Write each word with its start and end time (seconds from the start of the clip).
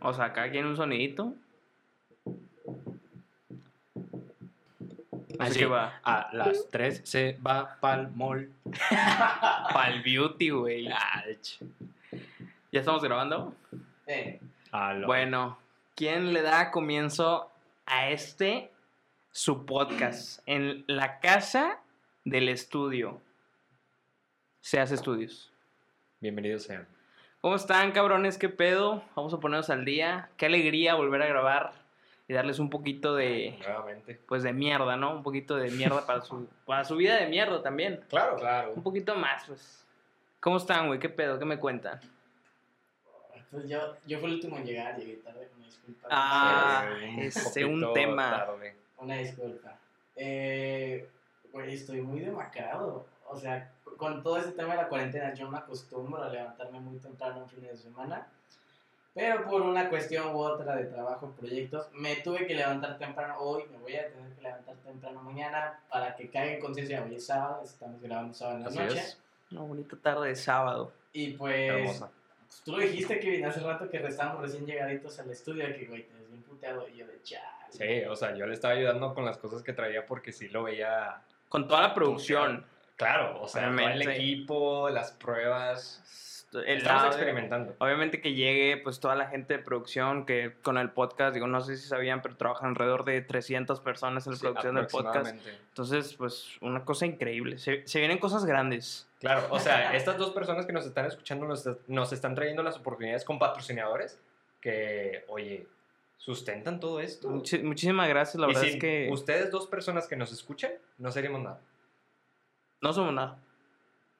O 0.00 0.12
sea, 0.14 0.32
cada 0.32 0.50
quien 0.50 0.66
un 0.66 0.76
sonidito. 0.76 1.34
Así 5.38 5.50
Así 5.50 5.58
que 5.60 5.66
va. 5.66 6.00
A 6.02 6.30
las 6.32 6.68
3 6.70 7.02
se 7.04 7.38
va 7.46 7.78
pa'l 7.80 8.10
mall. 8.14 8.50
Pa'l 9.72 10.02
beauty, 10.02 10.50
güey. 10.50 10.88
Ach. 10.88 11.60
¿Ya 12.72 12.80
estamos 12.80 13.02
grabando? 13.02 13.54
Eh, 14.06 14.40
A 14.72 14.94
lo- 14.94 15.06
Bueno, 15.06 15.58
¿quién 15.94 16.32
le 16.32 16.42
da 16.42 16.70
comienzo 16.70 17.50
a 17.86 18.10
este 18.10 18.70
su 19.30 19.64
podcast? 19.64 20.40
En 20.46 20.84
la 20.88 21.20
casa 21.20 21.78
del 22.24 22.48
estudio. 22.48 23.20
Se 24.60 24.80
hace 24.80 24.96
estudios. 24.96 25.52
Bienvenidos 26.20 26.64
sean. 26.64 26.86
¿Cómo 27.40 27.54
están, 27.54 27.92
cabrones? 27.92 28.36
¿Qué 28.36 28.48
pedo? 28.48 29.04
Vamos 29.14 29.32
a 29.32 29.38
ponernos 29.38 29.70
al 29.70 29.84
día. 29.84 30.28
Qué 30.36 30.46
alegría 30.46 30.96
volver 30.96 31.22
a 31.22 31.26
grabar 31.26 31.72
y 32.26 32.32
darles 32.32 32.58
un 32.58 32.68
poquito 32.68 33.14
de, 33.14 33.56
Nuevamente. 33.60 34.20
pues, 34.26 34.42
de 34.42 34.52
mierda, 34.52 34.96
¿no? 34.96 35.14
Un 35.14 35.22
poquito 35.22 35.54
de 35.54 35.70
mierda 35.70 36.04
para 36.04 36.20
su, 36.22 36.48
para 36.66 36.84
su 36.84 36.96
vida 36.96 37.16
de 37.16 37.28
mierda 37.28 37.62
también. 37.62 38.04
Claro, 38.08 38.36
claro. 38.36 38.72
Un 38.74 38.82
poquito 38.82 39.14
más, 39.14 39.44
pues. 39.46 39.86
¿Cómo 40.40 40.56
están, 40.56 40.88
güey? 40.88 40.98
¿Qué 40.98 41.08
pedo? 41.08 41.38
¿Qué 41.38 41.44
me 41.44 41.58
cuentan? 41.58 42.00
pues 43.50 43.68
yo, 43.68 43.96
yo 44.06 44.18
fui 44.18 44.28
el 44.28 44.34
último 44.34 44.58
en 44.58 44.64
llegar, 44.66 44.96
llegué 44.98 45.14
tarde, 45.16 45.48
una 45.56 45.64
disculpa. 45.64 46.08
Ah, 46.10 46.90
un 46.90 47.18
este, 47.20 47.64
un 47.64 47.92
tema. 47.94 48.30
tarde. 48.30 48.76
Una 48.98 49.16
disculpa. 49.16 49.78
Eh, 50.16 51.08
güey, 51.52 51.72
estoy 51.72 52.00
muy 52.00 52.20
demacrado. 52.20 53.06
O 53.28 53.38
sea, 53.38 53.70
con 53.98 54.22
todo 54.22 54.38
este 54.38 54.52
tema 54.52 54.70
de 54.70 54.82
la 54.82 54.88
cuarentena, 54.88 55.34
yo 55.34 55.50
me 55.50 55.58
acostumbro 55.58 56.22
a 56.22 56.28
levantarme 56.30 56.80
muy 56.80 56.98
temprano 56.98 57.42
en 57.42 57.48
fines 57.48 57.72
de 57.72 57.76
semana. 57.76 58.26
Pero 59.12 59.44
por 59.44 59.62
una 59.62 59.88
cuestión 59.88 60.34
u 60.34 60.38
otra 60.38 60.76
de 60.76 60.84
trabajo, 60.84 61.34
proyectos, 61.36 61.88
me 61.92 62.16
tuve 62.16 62.46
que 62.46 62.54
levantar 62.54 62.96
temprano 62.98 63.36
hoy, 63.40 63.64
me 63.72 63.78
voy 63.78 63.96
a 63.96 64.08
tener 64.08 64.32
que 64.32 64.42
levantar 64.42 64.76
temprano 64.76 65.20
mañana 65.22 65.80
para 65.90 66.14
que 66.14 66.30
caiga 66.30 66.54
en 66.54 66.60
conciencia. 66.60 67.02
Hoy 67.02 67.16
es 67.16 67.26
sábado, 67.26 67.62
estamos 67.64 68.00
grabando 68.00 68.32
sábado 68.32 68.58
en 68.58 68.62
la 68.62 68.68
Así 68.68 68.78
noche. 68.78 68.98
es. 69.00 69.18
Una 69.50 69.62
bonita 69.62 69.96
tarde 70.00 70.28
de 70.28 70.36
sábado. 70.36 70.92
Y 71.12 71.32
pues, 71.32 71.98
pues, 71.98 72.62
tú 72.64 72.72
lo 72.72 72.78
dijiste, 72.78 73.18
Kevin, 73.18 73.46
hace 73.46 73.60
rato 73.60 73.90
que 73.90 73.96
estábamos 73.96 74.42
recién 74.42 74.64
llegaditos 74.64 75.18
al 75.18 75.30
estudio, 75.30 75.64
que 75.74 75.86
güey, 75.86 76.04
te 76.04 76.14
ves 76.14 76.30
bien 76.30 76.42
puteado 76.42 76.86
y 76.88 76.98
yo 76.98 77.06
de 77.06 77.20
chale. 77.22 77.44
Sí, 77.70 78.04
o 78.08 78.14
sea, 78.14 78.36
yo 78.36 78.46
le 78.46 78.54
estaba 78.54 78.74
ayudando 78.74 79.12
con 79.12 79.24
las 79.24 79.38
cosas 79.38 79.64
que 79.64 79.72
traía 79.72 80.06
porque 80.06 80.30
sí 80.32 80.48
lo 80.48 80.62
veía. 80.62 81.20
Con 81.48 81.66
toda 81.66 81.82
la 81.82 81.94
producción. 81.94 82.64
Claro, 82.98 83.40
o 83.40 83.48
sea, 83.48 83.68
el 83.68 84.02
equipo, 84.02 84.90
las 84.90 85.12
pruebas. 85.12 86.44
El 86.52 86.78
Estamos 86.78 87.02
audio. 87.02 87.12
experimentando. 87.12 87.74
Obviamente 87.78 88.22
que 88.22 88.32
llegue 88.32 88.78
pues 88.78 89.00
toda 89.00 89.14
la 89.14 89.26
gente 89.28 89.58
de 89.58 89.62
producción 89.62 90.24
que 90.24 90.54
con 90.62 90.78
el 90.78 90.88
podcast, 90.90 91.34
digo, 91.34 91.46
no 91.46 91.60
sé 91.60 91.76
si 91.76 91.86
sabían, 91.86 92.22
pero 92.22 92.36
trabajan 92.36 92.70
alrededor 92.70 93.04
de 93.04 93.20
300 93.20 93.80
personas 93.80 94.26
en 94.26 94.32
la 94.32 94.36
Sí, 94.38 94.42
producción 94.42 94.74
del 94.76 94.86
podcast. 94.86 95.34
Entonces, 95.68 96.14
pues 96.14 96.56
una 96.62 96.84
cosa 96.86 97.04
increíble. 97.04 97.58
Se, 97.58 97.86
se 97.86 97.98
vienen 97.98 98.16
cosas 98.18 98.46
grandes. 98.46 99.06
Claro, 99.20 99.46
o 99.50 99.58
sea, 99.58 99.94
estas 99.94 100.16
dos 100.16 100.30
personas 100.30 100.64
que 100.64 100.72
nos 100.72 100.86
están 100.86 101.04
escuchando 101.04 101.46
nos, 101.46 101.68
nos 101.86 102.12
están 102.14 102.34
trayendo 102.34 102.62
las 102.62 102.76
oportunidades 102.78 103.24
con 103.26 103.38
patrocinadores 103.38 104.18
que, 104.62 105.24
oye, 105.28 105.66
sustentan 106.16 106.80
todo 106.80 107.00
esto. 107.00 107.28
Muchi- 107.28 107.62
muchísimas 107.62 108.08
gracias, 108.08 108.36
la 108.36 108.46
y 108.46 108.48
verdad 108.48 108.62
sin 108.62 108.70
es 108.74 108.80
que 108.80 109.08
ustedes 109.12 109.50
dos 109.50 109.66
personas 109.66 110.08
que 110.08 110.16
nos 110.16 110.32
escuchan, 110.32 110.72
no 110.96 111.12
seríamos 111.12 111.42
nada, 111.42 111.60
no 112.80 112.92
somos 112.92 113.12
nada. 113.14 113.38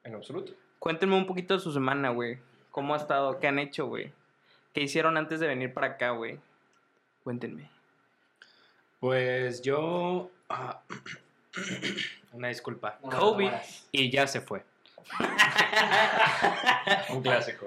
en 0.05 0.15
absoluto. 0.15 0.53
Cuéntenme 0.79 1.17
un 1.17 1.27
poquito 1.27 1.55
de 1.55 1.61
su 1.61 1.73
semana, 1.73 2.11
güey. 2.11 2.39
¿Cómo 2.71 2.95
ha 2.95 2.97
estado? 2.99 3.39
¿Qué 3.41 3.49
han 3.49 3.59
hecho, 3.59 3.87
güey? 3.87 4.13
¿Qué 4.73 4.83
hicieron 4.83 5.17
antes 5.17 5.41
de 5.41 5.49
venir 5.49 5.75
para 5.75 5.89
acá, 5.89 6.11
güey? 6.11 6.39
Cuéntenme. 7.25 7.69
Pues 9.01 9.63
yo... 9.63 10.31
ah, 10.49 10.81
una 12.33 12.49
disculpa. 12.49 12.99
No, 13.03 13.11
no, 13.11 13.19
Kobe. 13.19 13.45
no, 13.47 13.51
no. 13.53 13.61
Y 13.93 14.11
ya 14.11 14.27
se 14.27 14.41
fue. 14.41 14.65
Un 17.11 17.23
clásico. 17.23 17.67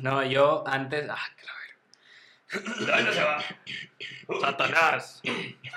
No, 0.00 0.22
yo 0.24 0.64
antes... 0.66 1.08
Ah, 1.08 1.18
verga. 1.36 2.96
¿Dónde 2.96 3.12
se 3.12 3.22
va? 3.24 3.42
¡Satanás! 4.40 5.22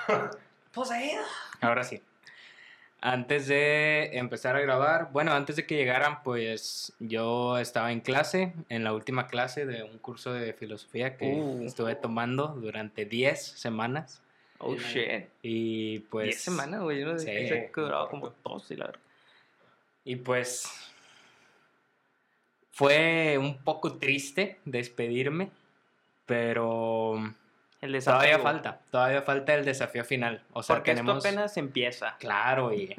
Poseído. 0.72 1.22
Ahora 1.60 1.82
sí. 1.84 2.02
Antes 3.08 3.46
de 3.46 4.18
empezar 4.18 4.56
a 4.56 4.60
grabar, 4.60 5.10
bueno, 5.12 5.30
antes 5.32 5.54
de 5.54 5.64
que 5.64 5.76
llegaran, 5.76 6.24
pues 6.24 6.92
yo 6.98 7.56
estaba 7.56 7.92
en 7.92 8.00
clase, 8.00 8.52
en 8.68 8.82
la 8.82 8.92
última 8.92 9.28
clase 9.28 9.64
de 9.64 9.84
un 9.84 9.98
curso 9.98 10.32
de 10.32 10.52
filosofía 10.54 11.16
que 11.16 11.26
Uh. 11.34 11.62
estuve 11.64 11.94
tomando 11.94 12.48
durante 12.48 13.04
10 13.04 13.40
semanas. 13.40 14.22
Oh, 14.58 14.72
Bien, 14.72 14.82
shit. 14.82 15.28
Y 15.42 16.00
pues... 16.00 16.24
Diez 16.26 16.40
semanas, 16.40 16.80
güey. 16.82 16.98
Yo 17.00 17.12
no 17.12 17.18
Sí, 17.20 17.26
sé 17.26 17.70
que 17.72 17.80
duraba 17.80 18.08
como 18.08 18.32
dos, 18.42 18.68
y 18.72 18.76
la 18.76 18.86
verdad. 18.86 19.00
Y 20.04 20.16
pues 20.16 20.68
fue 22.72 23.38
un 23.38 23.56
poco 23.58 23.98
triste 23.98 24.58
despedirme, 24.64 25.50
pero 26.26 27.32
El 27.80 27.92
desafío. 27.92 28.18
todavía 28.20 28.38
falta, 28.38 28.80
todavía 28.90 29.22
falta 29.22 29.54
el 29.54 29.64
desafío 29.64 30.04
final. 30.04 30.42
O 30.52 30.62
sea, 30.62 30.76
Porque 30.76 30.92
tenemos... 30.92 31.18
esto 31.18 31.28
apenas 31.28 31.56
empieza. 31.56 32.16
Claro, 32.18 32.72
y 32.72 32.94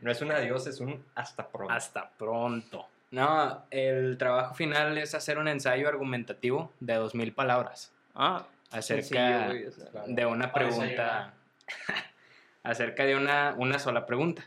no 0.00 0.10
es 0.10 0.20
un 0.22 0.30
adiós, 0.32 0.66
es 0.66 0.80
un 0.80 1.04
hasta 1.14 1.48
pronto. 1.48 1.72
Hasta 1.74 2.10
pronto. 2.10 2.86
No, 3.10 3.64
el 3.70 4.16
trabajo 4.18 4.54
final 4.54 4.96
es 4.98 5.14
hacer 5.16 5.38
un 5.38 5.48
ensayo 5.48 5.88
argumentativo 5.88 6.72
de 6.78 6.94
2000 6.94 7.32
palabras 7.34 7.92
Ah, 8.14 8.46
acerca 8.70 9.02
sencillo, 9.02 9.46
güey, 9.48 9.66
o 9.66 9.72
sea. 9.72 10.02
de 10.06 10.26
una 10.26 10.52
pregunta, 10.52 11.34
acerca 12.62 13.04
de 13.04 13.16
una, 13.16 13.54
una 13.56 13.78
sola 13.78 14.06
pregunta. 14.06 14.44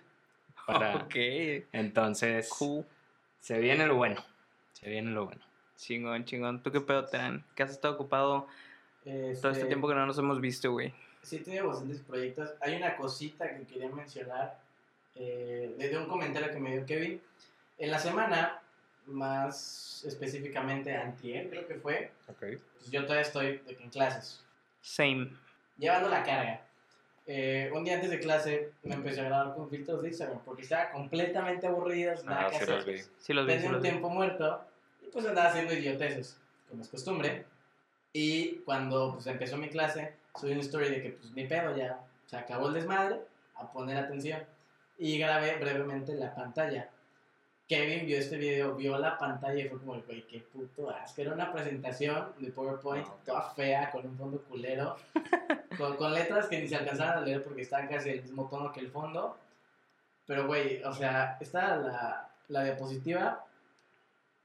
Para, 0.65 0.95
Ok. 1.03 1.15
Entonces, 1.73 2.49
Cool. 2.49 2.85
se 3.41 3.59
viene 3.59 3.85
lo 3.85 3.95
bueno, 3.95 4.23
se 4.73 4.89
viene 4.89 5.11
lo 5.11 5.25
bueno. 5.25 5.41
Chingón, 5.75 6.23
chingón. 6.23 6.63
¿Tú 6.63 6.71
qué 6.71 6.79
pedo, 6.79 7.05
Terán? 7.05 7.43
¿Qué 7.55 7.63
has 7.63 7.71
estado 7.71 7.95
ocupado 7.95 8.47
Este, 9.05 9.41
todo 9.41 9.51
este 9.51 9.65
tiempo 9.65 9.87
que 9.87 9.95
no 9.95 10.05
nos 10.05 10.17
hemos 10.17 10.39
visto, 10.39 10.71
güey? 10.71 10.93
Sí, 11.21 11.39
tenido 11.39 11.67
bastantes 11.67 11.99
proyectos. 12.01 12.51
Hay 12.61 12.75
una 12.75 12.95
cosita 12.95 13.55
que 13.55 13.65
quería 13.65 13.89
mencionar 13.89 14.59
eh, 15.15 15.73
de, 15.77 15.89
de 15.89 15.97
un 15.97 16.07
comentario 16.07 16.51
que 16.51 16.59
me 16.59 16.71
dio 16.75 16.85
Kevin. 16.85 17.21
En 17.77 17.91
la 17.91 17.99
semana, 17.99 18.61
más 19.07 20.03
específicamente 20.07 20.95
antier, 20.95 21.49
creo 21.49 21.67
que 21.67 21.75
fue, 21.75 22.11
pues 22.39 22.61
yo 22.91 23.01
todavía 23.03 23.21
estoy 23.21 23.57
de 23.59 23.75
que 23.75 23.83
en 23.83 23.89
clases, 23.89 24.43
Same. 24.81 25.29
llevando 25.77 26.09
la 26.09 26.23
carga. 26.23 26.61
Eh, 27.25 27.71
un 27.73 27.85
día 27.85 27.95
antes 27.95 28.09
de 28.09 28.19
clase 28.19 28.71
me 28.83 28.95
empecé 28.95 29.21
a 29.21 29.25
grabar 29.25 29.55
con 29.55 29.69
filtros 29.69 30.01
de 30.01 30.09
Instagram 30.09 30.39
porque 30.43 30.63
estaba 30.63 30.91
completamente 30.91 31.65
aburrido, 31.67 32.15
sin 32.17 32.25
nada 32.25 32.47
Ah, 32.47 32.49
que 32.49 32.57
sí 32.57 32.63
hacer. 32.63 32.75
los 32.75 32.85
vi. 32.85 32.97
Sí 33.17 33.33
los 33.33 33.45
vi, 33.45 33.51
sí 33.53 33.57
Tenía 33.57 33.67
un 33.69 33.73
los 33.75 33.81
vi. 33.81 33.89
tiempo 33.89 34.09
muerto 34.09 34.65
y 35.01 35.09
pues 35.09 35.25
andaba 35.25 35.49
haciendo 35.49 35.73
idioteces, 35.73 36.37
como 36.69 36.81
es 36.83 36.89
costumbre. 36.89 37.45
Y 38.13 38.57
cuando 38.59 39.13
pues 39.13 39.25
empezó 39.25 39.57
mi 39.57 39.69
clase, 39.69 40.13
subí 40.39 40.51
una 40.51 40.61
story 40.61 40.89
de 40.89 41.01
que 41.01 41.09
pues 41.11 41.31
ni 41.31 41.45
pedo 41.45 41.75
ya, 41.75 41.99
se 42.27 42.37
acabó 42.37 42.67
el 42.67 42.75
desmadre, 42.75 43.19
a 43.55 43.71
poner 43.71 43.97
atención. 43.97 44.43
Y 44.99 45.17
grabé 45.17 45.57
brevemente 45.57 46.13
la 46.13 46.33
pantalla. 46.35 46.89
Kevin 47.67 48.05
vio 48.05 48.19
este 48.19 48.37
video, 48.37 48.75
vio 48.75 48.97
la 48.99 49.17
pantalla 49.17 49.63
y 49.63 49.67
fue 49.67 49.79
como, 49.79 49.99
güey, 50.01 50.27
qué 50.27 50.39
puto 50.39 50.91
asco. 50.91 51.21
Era 51.21 51.33
una 51.33 51.51
presentación 51.51 52.33
de 52.37 52.51
PowerPoint 52.51 53.07
No. 53.07 53.13
toda 53.25 53.49
fea, 53.51 53.89
con 53.89 54.05
un 54.05 54.15
fondo 54.17 54.41
culero, 54.43 54.95
con, 55.77 55.95
con 55.95 56.13
letras 56.13 56.47
que 56.47 56.59
ni 56.59 56.67
se 56.67 56.75
alcanzaban 56.75 57.17
a 57.17 57.21
leer 57.21 57.43
porque 57.43 57.63
estaban 57.63 57.87
casi 57.87 58.09
del 58.11 58.21
mismo 58.21 58.47
tono 58.47 58.71
que 58.71 58.81
el 58.81 58.91
fondo. 58.91 59.37
Pero, 60.27 60.45
güey, 60.45 60.83
o 60.83 60.93
sea, 60.93 61.37
estaba 61.39 61.77
la, 61.77 62.29
la 62.49 62.63
diapositiva 62.63 63.43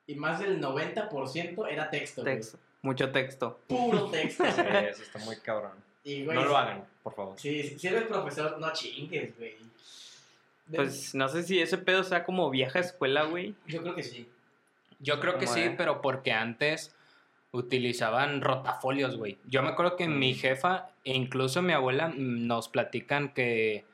y 0.06 0.14
más 0.14 0.40
del 0.40 0.60
90% 0.62 1.66
era 1.70 1.90
texto. 1.90 2.24
Texto. 2.24 2.58
Mucho 2.82 3.10
texto. 3.10 3.58
Puro 3.66 4.06
texto. 4.10 4.44
Sí, 4.44 4.60
eso 4.90 5.02
está 5.02 5.18
muy 5.20 5.36
cabrón. 5.36 5.72
Y, 6.04 6.24
güey, 6.24 6.36
No 6.36 6.44
lo 6.44 6.56
hagan, 6.56 6.84
por 7.02 7.14
favor. 7.14 7.34
Sí, 7.38 7.62
si- 7.62 7.78
si 7.78 7.88
eres 7.88 8.04
profesor, 8.04 8.58
no 8.58 8.72
chingues, 8.72 9.36
güey. 9.36 9.56
De- 10.66 10.76
Pues 10.76 11.14
no 11.14 11.28
sé 11.28 11.42
si 11.42 11.60
ese 11.60 11.78
pedo 11.78 12.04
sea 12.04 12.24
como 12.24 12.50
vieja 12.50 12.78
escuela, 12.78 13.24
güey. 13.24 13.54
Yo 13.66 13.82
creo 13.82 13.94
que 13.94 14.02
sí. 14.02 14.28
Yo 15.00 15.20
creo 15.20 15.38
que 15.38 15.46
¿Cómo 15.46 15.56
sí, 15.56 15.70
pero 15.76 16.00
porque 16.02 16.32
antes 16.32 16.94
utilizaban 17.52 18.40
rotafolios, 18.40 19.16
güey. 19.16 19.38
Yo 19.46 19.62
me 19.62 19.68
acuerdo 19.70 19.96
que 19.96 20.06
mi 20.08 20.34
jefa 20.34 20.90
e 21.04 21.14
incluso 21.14 21.62
mi 21.62 21.72
abuela 21.72 22.08
mm, 22.08 22.46
nos 22.46 22.68
platican 22.68 23.30
que 23.32 23.84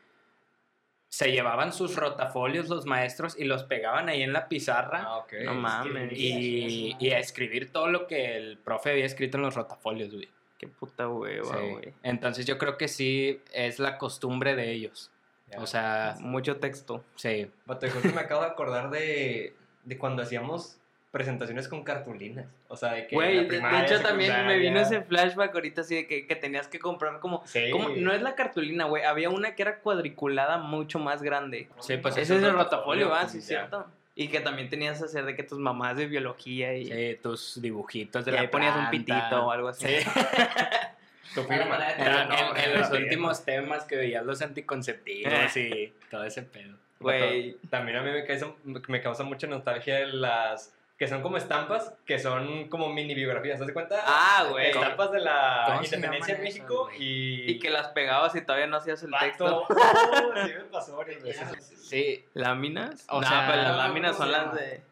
se 1.16 1.30
llevaban 1.30 1.72
sus 1.72 1.94
rotafolios 1.94 2.68
los 2.68 2.86
maestros 2.86 3.38
y 3.38 3.44
los 3.44 3.62
pegaban 3.62 4.08
ahí 4.08 4.22
en 4.22 4.32
la 4.32 4.48
pizarra 4.48 5.16
ok. 5.18 5.32
No 5.44 5.54
mames. 5.54 6.10
y, 6.12 6.96
y 6.98 7.10
a 7.10 7.20
escribir 7.20 7.70
todo 7.70 7.86
lo 7.88 8.08
que 8.08 8.36
el 8.36 8.58
profe 8.58 8.90
había 8.90 9.04
escrito 9.06 9.36
en 9.38 9.44
los 9.44 9.54
rotafolios, 9.54 10.12
güey. 10.12 10.28
Qué 10.58 10.66
puta 10.66 11.08
hueva, 11.08 11.56
Sí. 11.56 11.70
güey. 11.70 11.92
Entonces 12.02 12.46
yo 12.46 12.58
creo 12.58 12.76
que 12.76 12.88
sí 12.88 13.40
es 13.52 13.78
la 13.78 13.96
costumbre 13.96 14.56
de 14.56 14.72
ellos. 14.72 15.12
Ya. 15.52 15.60
O 15.60 15.66
sea, 15.68 16.16
Mucho 16.18 16.56
texto. 16.56 17.04
sí. 17.14 17.48
Vato, 17.64 17.86
de 17.86 17.92
justo 17.92 18.08
me 18.12 18.20
acabo 18.20 18.40
de 18.40 18.48
acordar 18.48 18.90
de, 18.90 19.54
de 19.84 19.98
cuando 19.98 20.22
hacíamos 20.22 20.78
presentaciones 21.14 21.68
con 21.68 21.84
cartulinas. 21.84 22.46
O 22.68 22.76
sea, 22.76 22.92
de 22.94 23.06
que. 23.06 23.14
Güey, 23.14 23.48
la 23.48 23.70
de, 23.70 23.86
hecho 23.86 24.00
también 24.02 24.46
me 24.48 24.58
vino 24.58 24.80
ese 24.80 25.00
flashback 25.00 25.54
ahorita 25.54 25.82
así 25.82 25.94
de 25.94 26.06
que, 26.08 26.26
que 26.26 26.34
tenías 26.36 26.66
que 26.66 26.80
comprar 26.80 27.20
como... 27.20 27.42
Sí. 27.46 27.70
como- 27.70 27.88
no 27.90 28.12
es 28.12 28.20
la 28.20 28.34
cartulina, 28.34 28.84
güey. 28.86 29.04
Había 29.04 29.30
una 29.30 29.54
que 29.54 29.62
era 29.62 29.78
cuadriculada 29.78 30.58
mucho 30.58 30.98
más 30.98 31.22
grande. 31.22 31.68
Sí, 31.78 31.96
pues 31.98 32.16
Ese 32.16 32.36
es 32.36 32.42
el 32.42 32.52
rotafolio, 32.52 33.08
¿va? 33.08 33.20
pues, 33.20 33.32
Sí, 33.32 33.40
cierto. 33.40 33.86
Y 34.16 34.26
que 34.28 34.40
también 34.40 34.68
tenías 34.68 34.98
que 34.98 35.04
hacer 35.04 35.24
de 35.24 35.36
que 35.36 35.44
tus 35.44 35.58
mamás 35.58 35.96
de 35.96 36.06
biología 36.06 36.74
y, 36.76 36.86
Sí, 36.86 37.18
tus 37.22 37.62
dibujitos 37.62 38.24
de 38.24 38.32
y 38.32 38.34
la 38.34 38.40
ahí 38.42 38.48
ponías 38.48 38.76
un 38.76 38.90
pitito 38.90 39.46
o 39.46 39.50
algo 39.52 39.68
así. 39.68 39.86
Sí. 39.86 39.94
Tu 41.34 41.42
firma. 41.44 41.76
Era- 41.76 41.94
Era 41.96 42.24
No, 42.26 42.56
en, 42.56 42.70
en 42.70 42.80
los 42.80 42.90
últimos 42.90 43.44
temas 43.44 43.84
que 43.84 43.96
veías 43.96 44.24
los 44.24 44.42
anticonceptivos 44.42 45.56
y 45.56 45.92
todo 46.10 46.24
ese 46.24 46.42
pedo. 46.42 46.74
Güey, 47.00 47.56
También 47.70 47.98
a 47.98 48.02
mí 48.02 48.10
me 48.10 48.24
causa, 48.24 48.48
me 48.88 49.00
causa 49.00 49.22
mucha 49.24 49.46
nostalgia 49.46 50.06
las 50.06 50.72
que 50.96 51.08
son 51.08 51.22
como 51.22 51.36
estampas, 51.36 51.92
que 52.06 52.18
son 52.18 52.68
como 52.68 52.88
mini 52.88 53.14
biografías, 53.14 53.58
¿te 53.58 53.64
das 53.64 53.72
cuenta? 53.72 54.02
Ah, 54.06 54.46
güey. 54.50 54.70
Estampas 54.70 55.10
de 55.10 55.20
la 55.20 55.64
¿Cómo 55.66 55.84
se 55.84 55.96
independencia 55.96 56.36
de 56.36 56.42
México 56.42 56.88
y... 56.96 57.50
y 57.50 57.58
que 57.58 57.70
las 57.70 57.88
pegabas 57.88 58.34
y 58.36 58.42
todavía 58.42 58.66
no 58.68 58.76
hacías 58.76 59.02
el 59.02 59.10
texto. 59.18 59.44
Vato. 59.44 59.66
Oh, 59.74 60.46
sí 60.46 60.52
me 60.54 60.64
pasó 60.64 60.96
varias 60.96 61.22
veces. 61.22 61.72
Sí, 61.88 62.24
¿Láminas? 62.34 63.06
O 63.08 63.20
no, 63.20 63.26
sea, 63.26 63.46
pero 63.48 63.62
las 63.62 63.72
¿cómo 63.72 63.82
láminas 63.82 64.16
son 64.16 64.32
las 64.32 64.54
de... 64.54 64.82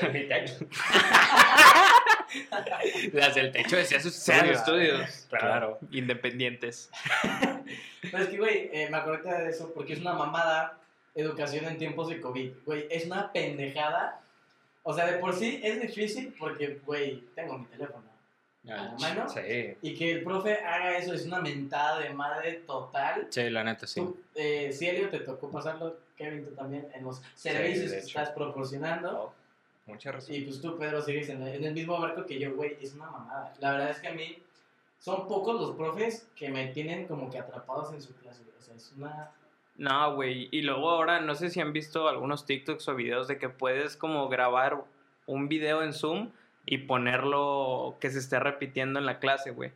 En 0.00 0.12
mi 0.12 0.26
techo. 0.26 0.54
las 3.12 3.34
del 3.34 3.52
techo 3.52 3.76
decía 3.76 4.00
sus 4.00 4.16
estudios. 4.28 4.58
estudios. 4.58 5.26
Claro. 5.30 5.78
Independientes. 5.92 6.90
Pero 8.10 8.24
es 8.24 8.28
que, 8.28 8.38
güey, 8.38 8.70
eh, 8.72 8.88
me 8.90 8.96
acordé 8.96 9.44
de 9.44 9.50
eso 9.50 9.72
porque 9.72 9.92
es 9.92 10.00
una 10.00 10.14
mamada 10.14 10.78
educación 11.14 11.66
en 11.66 11.78
tiempos 11.78 12.08
de 12.08 12.20
COVID. 12.20 12.52
Güey, 12.64 12.86
es 12.90 13.06
una 13.06 13.32
pendejada. 13.32 14.20
O 14.90 14.92
sea, 14.92 15.06
de 15.06 15.18
por 15.18 15.32
sí 15.32 15.60
es 15.62 15.80
difícil 15.80 16.34
porque, 16.36 16.80
güey, 16.84 17.20
tengo 17.36 17.56
mi 17.58 17.66
teléfono 17.66 18.02
a 18.64 18.76
la 18.76 18.98
mano. 18.98 19.28
Sí. 19.28 19.76
Y 19.82 19.94
que 19.94 20.10
el 20.10 20.24
profe 20.24 20.54
haga 20.64 20.98
eso 20.98 21.14
es 21.14 21.24
una 21.26 21.40
mentada 21.40 22.00
de 22.00 22.10
madre 22.10 22.62
total. 22.66 23.28
Sí, 23.30 23.48
la 23.50 23.62
neta, 23.62 23.86
sí. 23.86 24.00
Tú, 24.00 24.18
eh, 24.34 24.72
si 24.72 24.88
Elio 24.88 25.08
te 25.08 25.20
tocó 25.20 25.48
pasarlo, 25.48 25.96
Kevin, 26.16 26.44
tú 26.44 26.56
también, 26.56 26.88
en 26.92 27.04
los 27.04 27.22
servicios 27.36 27.92
que 27.92 27.98
estás 27.98 28.30
proporcionando. 28.30 29.32
Mucha 29.86 30.10
razón. 30.10 30.34
Y 30.34 30.40
pues 30.40 30.60
tú, 30.60 30.76
Pedro, 30.76 31.00
sigues 31.00 31.28
en, 31.28 31.46
en 31.46 31.64
el 31.64 31.72
mismo 31.72 32.00
barco 32.00 32.26
que 32.26 32.40
yo, 32.40 32.56
güey, 32.56 32.76
es 32.80 32.92
una 32.94 33.06
mamada. 33.06 33.54
La 33.60 33.70
verdad 33.70 33.90
es 33.90 34.00
que 34.00 34.08
a 34.08 34.12
mí 34.12 34.42
son 34.98 35.28
pocos 35.28 35.60
los 35.60 35.76
profes 35.76 36.26
que 36.34 36.50
me 36.50 36.66
tienen 36.72 37.06
como 37.06 37.30
que 37.30 37.38
atrapados 37.38 37.94
en 37.94 38.02
su 38.02 38.12
clase. 38.16 38.42
O 38.58 38.60
sea, 38.60 38.74
es 38.74 38.92
una... 38.96 39.30
No, 39.76 40.14
güey. 40.14 40.48
Y 40.50 40.62
luego 40.62 40.90
ahora, 40.90 41.20
no 41.20 41.34
sé 41.34 41.50
si 41.50 41.60
han 41.60 41.72
visto 41.72 42.08
algunos 42.08 42.46
TikToks 42.46 42.88
o 42.88 42.94
videos 42.94 43.28
de 43.28 43.38
que 43.38 43.48
puedes 43.48 43.96
como 43.96 44.28
grabar 44.28 44.84
un 45.26 45.48
video 45.48 45.82
en 45.82 45.92
Zoom 45.92 46.30
y 46.66 46.78
ponerlo 46.78 47.96
que 48.00 48.10
se 48.10 48.18
esté 48.18 48.38
repitiendo 48.38 48.98
en 48.98 49.06
la 49.06 49.18
clase, 49.18 49.50
güey. 49.50 49.72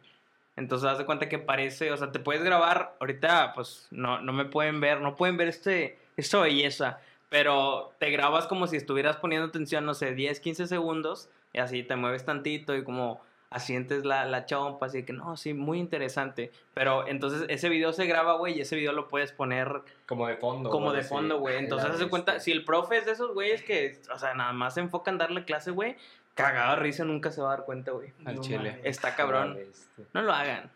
Entonces, 0.57 0.89
haz 0.89 0.99
de 0.99 1.07
cuenta 1.07 1.29
que 1.29 1.39
parece, 1.39 1.91
o 1.91 1.97
sea, 1.97 2.13
te 2.13 2.21
puedes 2.21 2.43
grabar, 2.43 2.95
ahorita 3.01 3.53
pues 3.55 3.89
no, 3.91 4.21
no 4.21 4.33
me 4.33 4.45
pueden 4.45 4.81
ver, 4.81 5.01
no 5.01 5.17
pueden 5.17 5.37
ver 5.37 5.49
este, 5.49 5.99
esta 6.17 6.41
belleza, 6.41 7.01
pero 7.29 7.93
te 7.99 8.11
grabas 8.11 8.47
como 8.47 8.67
si 8.69 8.77
estuvieras 8.77 9.17
poniendo 9.17 9.49
atención, 9.49 9.85
no 9.85 9.95
sé, 9.95 10.15
10, 10.15 10.39
15 10.39 10.67
segundos, 10.69 11.29
y 11.53 11.59
así 11.59 11.83
te 11.83 11.97
mueves 11.97 12.25
tantito 12.25 12.77
y 12.77 12.85
como 12.85 13.21
asientes 13.55 14.05
la, 14.05 14.25
la 14.25 14.47
chompa, 14.47 14.87
así 14.87 15.05
que 15.05 15.13
no, 15.13 15.37
sí, 15.37 15.55
muy 15.55 15.79
interesante. 15.79 16.51
Pero 16.75 17.07
entonces 17.07 17.47
ese 17.49 17.69
video 17.69 17.93
se 17.93 18.05
graba, 18.07 18.37
güey, 18.37 18.59
y 18.59 18.61
ese 18.61 18.75
video 18.75 18.93
lo 18.93 19.09
puedes 19.09 19.31
poner 19.31 19.83
Como 20.07 20.27
de 20.27 20.37
fondo. 20.37 20.71
como 20.71 20.87
güey, 20.87 20.97
de 20.97 21.03
sí. 21.05 21.09
fondo, 21.09 21.39
güey. 21.39 21.59
Entonces, 21.59 21.99
de 21.99 22.09
cuenta, 22.09 22.33
bestia. 22.33 22.45
si 22.45 22.53
el 22.53 22.65
profe 22.65 22.99
es 22.99 23.07
de 23.07 23.13
esos 23.13 23.33
güeyes 23.33 23.63
que, 23.63 24.01
o 24.13 24.19
sea, 24.19 24.35
nada 24.35 24.53
más 24.53 24.75
se 24.75 24.81
enfoca 24.81 25.11
en 25.13 25.19
darle 25.19 25.45
clase, 25.45 25.71
güey, 25.71 25.97
cagado 26.35 26.75
de 26.75 26.83
risa 26.83 27.05
nunca 27.05 27.31
se 27.31 27.41
va 27.41 27.53
a 27.53 27.57
dar 27.57 27.65
cuenta, 27.65 27.93
güey. 27.93 28.13
Al 28.25 28.35
no 28.37 28.43
chile. 28.43 28.81
Está 28.83 29.15
cabrón. 29.15 29.57
No 30.13 30.23
lo 30.23 30.33
hagan. 30.33 30.71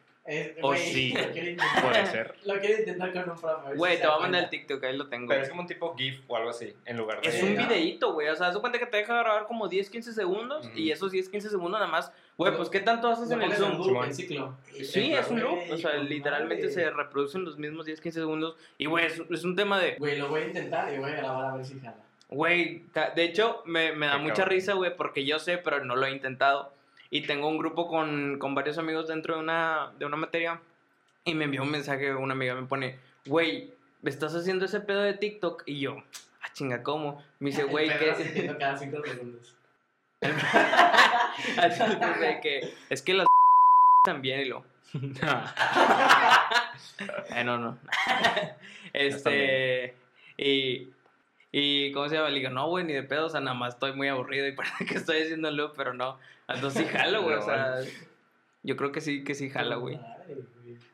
O 0.62 0.74
sí, 0.74 1.12
lo 1.12 1.32
quiero 1.32 1.50
intentar. 1.50 1.82
Puede 1.82 2.06
ser. 2.06 2.34
Lo 2.44 2.58
quiero 2.60 2.78
intentar 2.80 3.12
con 3.12 3.30
un 3.30 3.40
profe. 3.40 3.70
si 3.72 3.76
Güey, 3.76 4.00
te 4.00 4.06
voy 4.06 4.16
a 4.16 4.20
mandar 4.20 4.44
el. 4.44 4.50
TikTok, 4.50 4.84
ahí 4.84 4.96
lo 4.96 5.08
tengo. 5.08 5.28
Pero 5.28 5.42
es 5.42 5.48
como 5.48 5.62
un 5.62 5.66
tipo 5.66 5.94
GIF 5.96 6.20
o 6.28 6.36
algo 6.36 6.50
así, 6.50 6.74
en 6.84 6.96
lugar 6.96 7.20
de... 7.20 7.28
Es 7.28 7.42
un 7.42 7.56
videíto, 7.56 8.12
güey. 8.12 8.28
O 8.28 8.36
sea, 8.36 8.48
haz 8.48 8.54
de 8.54 8.60
cuenta 8.60 8.78
que 8.78 8.86
te 8.86 8.96
deja 8.98 9.14
grabar 9.18 9.46
como 9.46 9.68
10, 9.68 9.88
15 9.90 10.12
segundos 10.12 10.68
y 10.74 10.90
esos 10.90 11.12
10, 11.12 11.28
15 11.28 11.48
segundos 11.50 11.80
nada 11.80 11.90
más. 11.90 12.12
Güey, 12.36 12.56
pues 12.56 12.68
¿qué 12.68 12.80
tanto 12.80 13.08
haces 13.08 13.30
en 13.30 13.42
el 13.42 13.52
Zoom? 13.52 13.78
loop, 13.78 14.04
en 14.04 14.14
ciclo. 14.14 14.56
Sí, 14.72 15.12
es 15.12 15.28
un 15.28 15.40
loop. 15.40 15.58
O 15.72 15.76
sea, 15.76 15.94
literalmente 15.94 16.66
madre. 16.66 16.74
se 16.74 16.90
reproducen 16.90 17.44
los 17.44 17.58
mismos 17.58 17.86
10, 17.86 18.00
15 18.00 18.20
segundos. 18.20 18.56
Y, 18.76 18.86
güey, 18.86 19.06
es, 19.06 19.20
es 19.30 19.44
un 19.44 19.56
tema 19.56 19.80
de, 19.80 19.96
Güey, 19.96 20.18
lo 20.18 20.28
voy 20.28 20.42
a 20.42 20.46
intentar 20.46 20.92
y 20.94 20.98
voy 20.98 21.10
a 21.10 21.16
grabar 21.16 21.46
a 21.52 21.56
ver 21.56 21.64
si 21.64 21.80
jala. 21.80 21.96
Güey, 22.28 22.84
de 23.16 23.24
hecho, 23.24 23.62
me, 23.64 23.92
me 23.92 24.06
da 24.06 24.12
Qué 24.12 24.18
mucha 24.18 24.34
cabrón. 24.34 24.50
risa, 24.50 24.72
güey, 24.74 24.94
porque 24.94 25.24
yo 25.24 25.38
sé, 25.38 25.58
pero 25.58 25.84
no 25.84 25.96
lo 25.96 26.06
he 26.06 26.10
intentado. 26.12 26.72
Y 27.10 27.22
tengo 27.22 27.48
un 27.48 27.58
grupo 27.58 27.88
con, 27.88 28.38
con 28.38 28.54
varios 28.54 28.78
amigos 28.78 29.08
dentro 29.08 29.34
de 29.34 29.40
una, 29.40 29.92
de 29.98 30.06
una 30.06 30.16
materia. 30.16 30.60
Y 31.24 31.34
me 31.34 31.44
envió 31.44 31.62
un 31.62 31.70
mensaje, 31.70 32.14
una 32.14 32.34
amiga 32.34 32.54
me 32.54 32.66
pone, 32.66 32.98
güey, 33.26 33.72
¿estás 34.04 34.34
haciendo 34.34 34.64
ese 34.64 34.80
pedo 34.80 35.02
de 35.02 35.14
TikTok? 35.14 35.62
Y 35.66 35.80
yo, 35.80 35.96
ah, 36.42 36.52
chinga, 36.52 36.82
¿cómo? 36.82 37.22
Me 37.38 37.50
dice, 37.50 37.64
güey, 37.64 37.88
¿qué? 37.98 38.56
cada 38.58 38.76
cinco 38.76 39.02
segundos. 39.04 39.54
Así, 41.56 41.82
de 42.20 42.40
que, 42.42 42.74
es 42.90 43.02
que 43.02 43.14
las 43.14 43.26
también, 44.04 44.40
y 44.40 44.46
lo, 44.46 44.64
eh, 47.30 47.44
no, 47.44 47.58
no. 47.58 47.78
este, 48.92 49.94
y, 50.36 50.88
y, 51.50 51.92
¿cómo 51.92 52.08
se 52.08 52.16
llama? 52.16 52.28
Le 52.28 52.40
digo, 52.40 52.50
no, 52.50 52.68
güey, 52.68 52.84
ni 52.84 52.92
de 52.92 53.02
pedo, 53.02 53.26
o 53.26 53.30
sea, 53.30 53.40
nada 53.40 53.56
más 53.56 53.74
estoy 53.74 53.92
muy 53.92 54.08
aburrido 54.08 54.46
y 54.46 54.52
parece 54.56 54.84
que 54.84 54.94
estoy 54.94 55.22
haciendo 55.22 55.50
loop, 55.50 55.72
pero 55.76 55.94
no. 55.94 56.18
Entonces 56.46 56.86
sí 56.86 56.88
jalo, 56.92 57.22
güey, 57.22 57.36
o 57.36 57.42
sea, 57.42 57.76
yo 58.62 58.76
creo 58.76 58.92
que 58.92 59.00
sí, 59.00 59.24
que 59.24 59.34
sí 59.34 59.50
jala, 59.50 59.76
güey. 59.76 59.98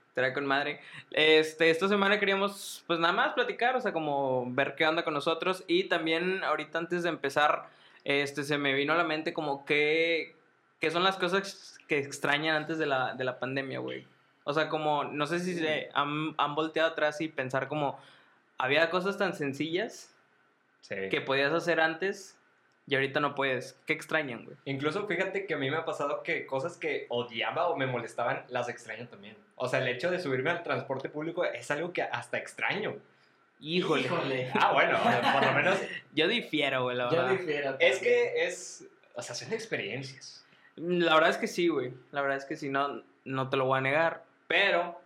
Estará 0.08 0.32
con 0.32 0.46
madre. 0.46 0.80
Este, 1.10 1.70
esta 1.70 1.88
semana 1.88 2.20
queríamos, 2.20 2.84
pues 2.86 3.00
nada 3.00 3.12
más 3.12 3.34
platicar, 3.34 3.74
o 3.74 3.80
sea, 3.80 3.92
como 3.92 4.46
ver 4.48 4.76
qué 4.76 4.86
onda 4.86 5.02
con 5.02 5.12
nosotros. 5.12 5.64
Y 5.66 5.84
también, 5.84 6.44
ahorita 6.44 6.78
antes 6.78 7.02
de 7.02 7.08
empezar, 7.08 7.66
este, 8.04 8.44
se 8.44 8.56
me 8.56 8.74
vino 8.74 8.92
a 8.92 8.96
la 8.96 9.02
mente 9.02 9.32
como 9.32 9.64
qué, 9.64 10.36
qué 10.80 10.92
son 10.92 11.02
las 11.02 11.16
cosas 11.16 11.78
que 11.88 11.98
extrañan 11.98 12.54
antes 12.54 12.78
de 12.78 12.86
la, 12.86 13.14
de 13.14 13.24
la 13.24 13.40
pandemia, 13.40 13.80
güey. 13.80 14.06
O 14.44 14.52
sea, 14.52 14.68
como, 14.68 15.02
no 15.02 15.26
sé 15.26 15.40
si 15.40 15.56
se 15.56 15.88
han, 15.94 16.34
han 16.38 16.54
volteado 16.54 16.90
atrás 16.90 17.20
y 17.20 17.26
pensar 17.26 17.66
como, 17.66 17.98
había 18.56 18.90
cosas 18.90 19.18
tan 19.18 19.34
sencillas 19.34 20.13
Sí. 20.84 21.08
que 21.10 21.22
podías 21.22 21.50
hacer 21.50 21.80
antes 21.80 22.36
y 22.86 22.94
ahorita 22.94 23.18
no 23.18 23.34
puedes. 23.34 23.80
¿Qué 23.86 23.94
extrañan, 23.94 24.44
güey? 24.44 24.56
Incluso 24.66 25.06
fíjate 25.06 25.46
que 25.46 25.54
a 25.54 25.56
mí 25.56 25.70
me 25.70 25.78
ha 25.78 25.86
pasado 25.86 26.22
que 26.22 26.44
cosas 26.44 26.76
que 26.76 27.06
odiaba 27.08 27.68
o 27.68 27.76
me 27.76 27.86
molestaban 27.86 28.44
las 28.48 28.68
extraño 28.68 29.08
también. 29.08 29.34
O 29.56 29.66
sea, 29.66 29.80
el 29.80 29.88
hecho 29.88 30.10
de 30.10 30.18
subirme 30.20 30.50
al 30.50 30.62
transporte 30.62 31.08
público 31.08 31.42
es 31.46 31.70
algo 31.70 31.94
que 31.94 32.02
hasta 32.02 32.36
extraño. 32.36 32.96
Híjole. 33.60 34.02
Híjole. 34.02 34.50
Ah, 34.52 34.72
bueno, 34.74 34.98
por 35.32 35.46
lo 35.46 35.52
menos 35.52 35.78
Yo 36.14 36.28
difiero, 36.28 36.82
güey, 36.82 36.96
la 36.96 37.08
Yo 37.10 37.16
verdad. 37.16 37.30
difiero. 37.30 37.76
es 37.78 37.98
que 38.00 38.44
es, 38.46 38.86
o 39.14 39.22
sea, 39.22 39.34
son 39.34 39.52
experiencias. 39.54 40.44
La 40.76 41.14
verdad 41.14 41.30
es 41.30 41.38
que 41.38 41.46
sí, 41.46 41.68
güey. 41.68 41.94
La 42.10 42.20
verdad 42.20 42.36
es 42.36 42.44
que 42.44 42.56
sí, 42.56 42.68
no, 42.68 43.02
no 43.24 43.48
te 43.48 43.56
lo 43.56 43.64
voy 43.64 43.78
a 43.78 43.80
negar. 43.80 44.24
Pero 44.48 45.00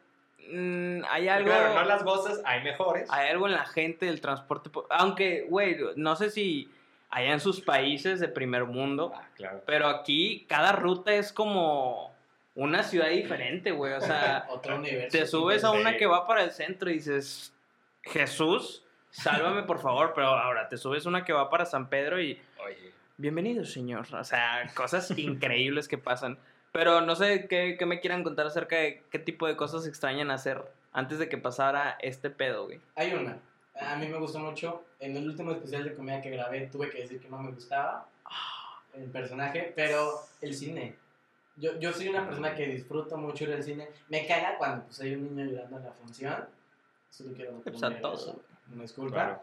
mm, 0.51 1.05
hay 1.09 1.29
algo. 1.29 1.51
Claro, 1.51 1.75
no 1.75 1.85
las 1.85 2.03
gozas, 2.05 2.41
hay 2.45 2.63
mejores. 2.63 3.09
Hay 3.11 3.29
algo 3.29 3.47
en 3.47 3.53
la 3.53 3.65
gente 3.65 4.07
del 4.07 4.21
transporte. 4.21 4.71
Aunque, 4.91 5.47
güey, 5.49 5.77
no 5.97 6.17
sé 6.17 6.31
si 6.31 6.71
allá 7.11 7.33
en 7.33 7.41
sus 7.41 7.61
países 7.61 8.21
de 8.21 8.29
primer 8.29 8.65
mundo. 8.65 9.13
Ah, 9.15 9.29
claro. 9.35 9.63
Pero 9.67 9.89
aquí 9.89 10.47
cada 10.49 10.73
ruta 10.73 11.15
es 11.15 11.33
como 11.33 12.15
una 12.55 12.83
ciudad 12.83 13.09
diferente, 13.09 13.71
güey. 13.71 13.93
O 13.93 14.01
sea, 14.01 14.47
Otro 14.51 14.77
universo. 14.77 15.17
te 15.17 15.27
subes 15.27 15.65
a 15.65 15.71
una 15.71 15.97
que 15.97 16.07
va 16.07 16.27
para 16.27 16.43
el 16.43 16.51
centro 16.51 16.91
y 16.91 16.95
dices, 16.95 17.55
Jesús, 18.03 18.85
sálvame 19.11 19.63
por 19.63 19.81
favor. 19.81 20.13
Pero 20.15 20.29
ahora 20.29 20.69
te 20.69 20.77
subes 20.77 21.07
a 21.07 21.09
una 21.09 21.25
que 21.25 21.33
va 21.33 21.49
para 21.51 21.65
San 21.65 21.89
Pedro 21.89 22.21
y 22.21 22.41
Oye. 22.65 22.93
Bienvenido, 23.17 23.65
señor. 23.65 24.07
O 24.15 24.25
sea, 24.25 24.71
cosas 24.75 25.11
increíbles 25.19 25.89
que 25.89 25.99
pasan. 25.99 26.39
Pero 26.79 27.01
no 27.01 27.17
sé 27.17 27.49
qué, 27.49 27.75
qué 27.77 27.87
me 27.87 27.99
quieran 27.99 28.23
contar 28.23 28.47
acerca 28.47 28.77
de 28.77 29.03
qué 29.11 29.19
tipo 29.19 29.49
de 29.49 29.57
cosas 29.57 29.85
extrañan 29.85 30.31
hacer 30.31 30.63
antes 30.93 31.19
de 31.19 31.29
que 31.29 31.37
pasara 31.37 31.99
este 32.01 32.31
pedo, 32.31 32.67
güey. 32.67 32.79
Hay 32.95 33.15
una. 33.15 33.37
A 33.81 33.97
mí 33.97 34.07
me 34.07 34.17
gustó 34.17 34.39
mucho. 34.39 34.85
En 35.01 35.17
el 35.17 35.27
último 35.27 35.51
especial 35.51 35.83
de 35.83 35.95
comedia 35.95 36.23
que 36.23 36.31
grabé 36.31 36.69
tuve 36.69 36.89
que 36.89 37.03
decir 37.03 37.19
que 37.19 37.29
no 37.29 37.39
me 37.39 37.51
gustaba 37.51 38.07
el 38.95 39.11
personaje, 39.11 39.73
pero 39.75 40.21
el 40.41 40.55
cine. 40.55 40.95
Yo, 41.57 41.77
yo 41.81 41.93
soy 41.93 42.11
una 42.11 42.25
persona 42.25 42.55
que 42.55 42.69
disfruto 42.69 43.17
mucho 43.17 43.43
ir 43.43 43.55
al 43.55 43.65
cine. 43.65 43.89
Me 44.09 44.25
caga 44.25 44.57
cuando 44.57 44.85
pues, 44.85 45.01
hay 45.01 45.17
un 45.17 45.35
niño 45.35 45.51
llorando 45.51 45.79
en 45.79 45.85
la 45.85 45.91
función. 45.91 46.49
Eso 47.11 47.25
lo 47.25 47.33
quiero 47.33 47.61
Pues 47.61 47.75
poner 47.75 48.01
güey. 48.01 48.37
Una 48.73 48.83
disculpa. 48.83 49.15
Claro. 49.15 49.41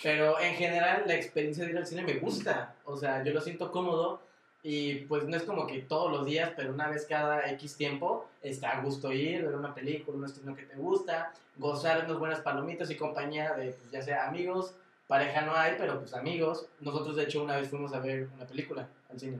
Pero 0.00 0.38
en 0.38 0.54
general 0.54 1.02
la 1.04 1.16
experiencia 1.16 1.64
de 1.64 1.72
ir 1.72 1.78
al 1.78 1.86
cine 1.88 2.02
me 2.02 2.14
gusta. 2.14 2.76
O 2.84 2.96
sea, 2.96 3.24
yo 3.24 3.32
lo 3.32 3.40
siento 3.40 3.72
cómodo 3.72 4.25
y 4.68 5.04
pues 5.04 5.22
no 5.28 5.36
es 5.36 5.44
como 5.44 5.64
que 5.64 5.78
todos 5.82 6.10
los 6.10 6.26
días, 6.26 6.50
pero 6.56 6.72
una 6.72 6.88
vez 6.88 7.06
cada 7.08 7.48
X 7.52 7.76
tiempo 7.76 8.28
está 8.42 8.70
a 8.70 8.80
gusto 8.80 9.12
ir, 9.12 9.46
ver 9.46 9.54
una 9.54 9.72
película, 9.72 10.18
un 10.18 10.24
estreno 10.24 10.56
que 10.56 10.64
te 10.64 10.74
gusta, 10.74 11.32
gozar 11.56 12.04
unas 12.04 12.18
buenas 12.18 12.40
palomitas 12.40 12.90
y 12.90 12.96
compañía 12.96 13.54
de 13.54 13.70
pues, 13.70 13.92
ya 13.92 14.02
sea 14.02 14.26
amigos, 14.26 14.74
pareja 15.06 15.42
no 15.42 15.54
hay, 15.54 15.76
pero 15.78 16.00
pues 16.00 16.12
amigos. 16.14 16.66
Nosotros, 16.80 17.14
de 17.14 17.22
hecho, 17.22 17.44
una 17.44 17.54
vez 17.54 17.68
fuimos 17.70 17.92
a 17.92 18.00
ver 18.00 18.28
una 18.34 18.44
película 18.44 18.88
al 19.08 19.20
cine. 19.20 19.38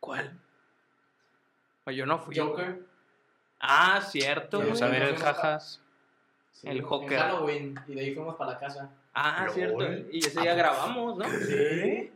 ¿Cuál? 0.00 0.36
O 1.84 1.92
yo 1.92 2.04
no 2.04 2.18
fui. 2.18 2.36
Joker. 2.36 2.80
Ah, 3.60 4.00
cierto. 4.02 4.58
Sí, 4.58 4.64
Vamos 4.64 4.82
a 4.82 4.88
ver 4.88 5.02
el 5.02 5.16
jajas. 5.16 5.80
Sí, 6.50 6.66
El 6.66 6.78
en 6.78 6.84
Joker. 6.86 7.20
Halloween. 7.20 7.78
Y 7.86 7.94
de 7.94 8.00
ahí 8.00 8.14
fuimos 8.16 8.34
para 8.34 8.54
la 8.54 8.58
casa. 8.58 8.90
Ah, 9.14 9.44
Lol. 9.44 9.54
cierto. 9.54 9.86
Y 10.10 10.18
ese 10.26 10.40
día 10.40 10.54
grabamos, 10.56 11.18
¿no? 11.18 11.24
¿Sí? 11.46 12.10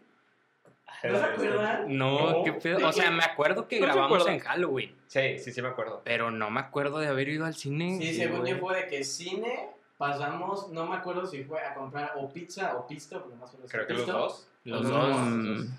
¿No 1.12 1.18
se 1.18 1.24
acuerdan? 1.24 1.96
No, 1.98 2.30
No. 2.38 2.44
qué 2.44 2.52
pedo. 2.54 2.88
O 2.88 2.92
sea, 2.92 3.10
me 3.10 3.24
acuerdo 3.24 3.68
que 3.68 3.76
No 3.80 3.86
se 3.86 3.92
grabamos 3.92 4.26
en 4.28 4.38
Halloween, 4.40 4.94
Sí, 5.06 5.38
sí, 5.38 5.52
sí 5.52 5.62
me 5.62 5.68
acuerdo. 5.68 6.02
pero 6.04 6.30
no 6.30 6.50
me 6.50 6.60
acuerdo 6.60 6.98
de 6.98 7.06
haber 7.08 7.28
ido 7.28 7.44
al 7.46 7.54
cine. 7.54 7.98
Sí, 8.00 8.14
según 8.14 8.40
güey. 8.40 8.52
yo 8.54 8.58
fue 8.58 8.76
de 8.82 8.86
que 8.88 9.04
cine 9.04 9.70
pasamos, 9.98 10.70
no 10.70 10.86
me 10.86 10.96
acuerdo 10.96 11.26
si 11.26 11.44
fue 11.44 11.60
a 11.64 11.74
comprar 11.74 12.12
o 12.16 12.28
pizza 12.28 12.76
o 12.76 12.86
pisto, 12.86 13.20
porque 13.22 13.36
más 13.36 13.52
o 13.54 13.56
menos 13.58 13.70
Creo 13.70 13.86
que 13.86 13.92
los 13.94 14.06
dos. 14.06 14.46
Los 14.64 14.82
Mm. 14.82 14.88
dos. 14.90 15.06
Simón. 15.16 15.78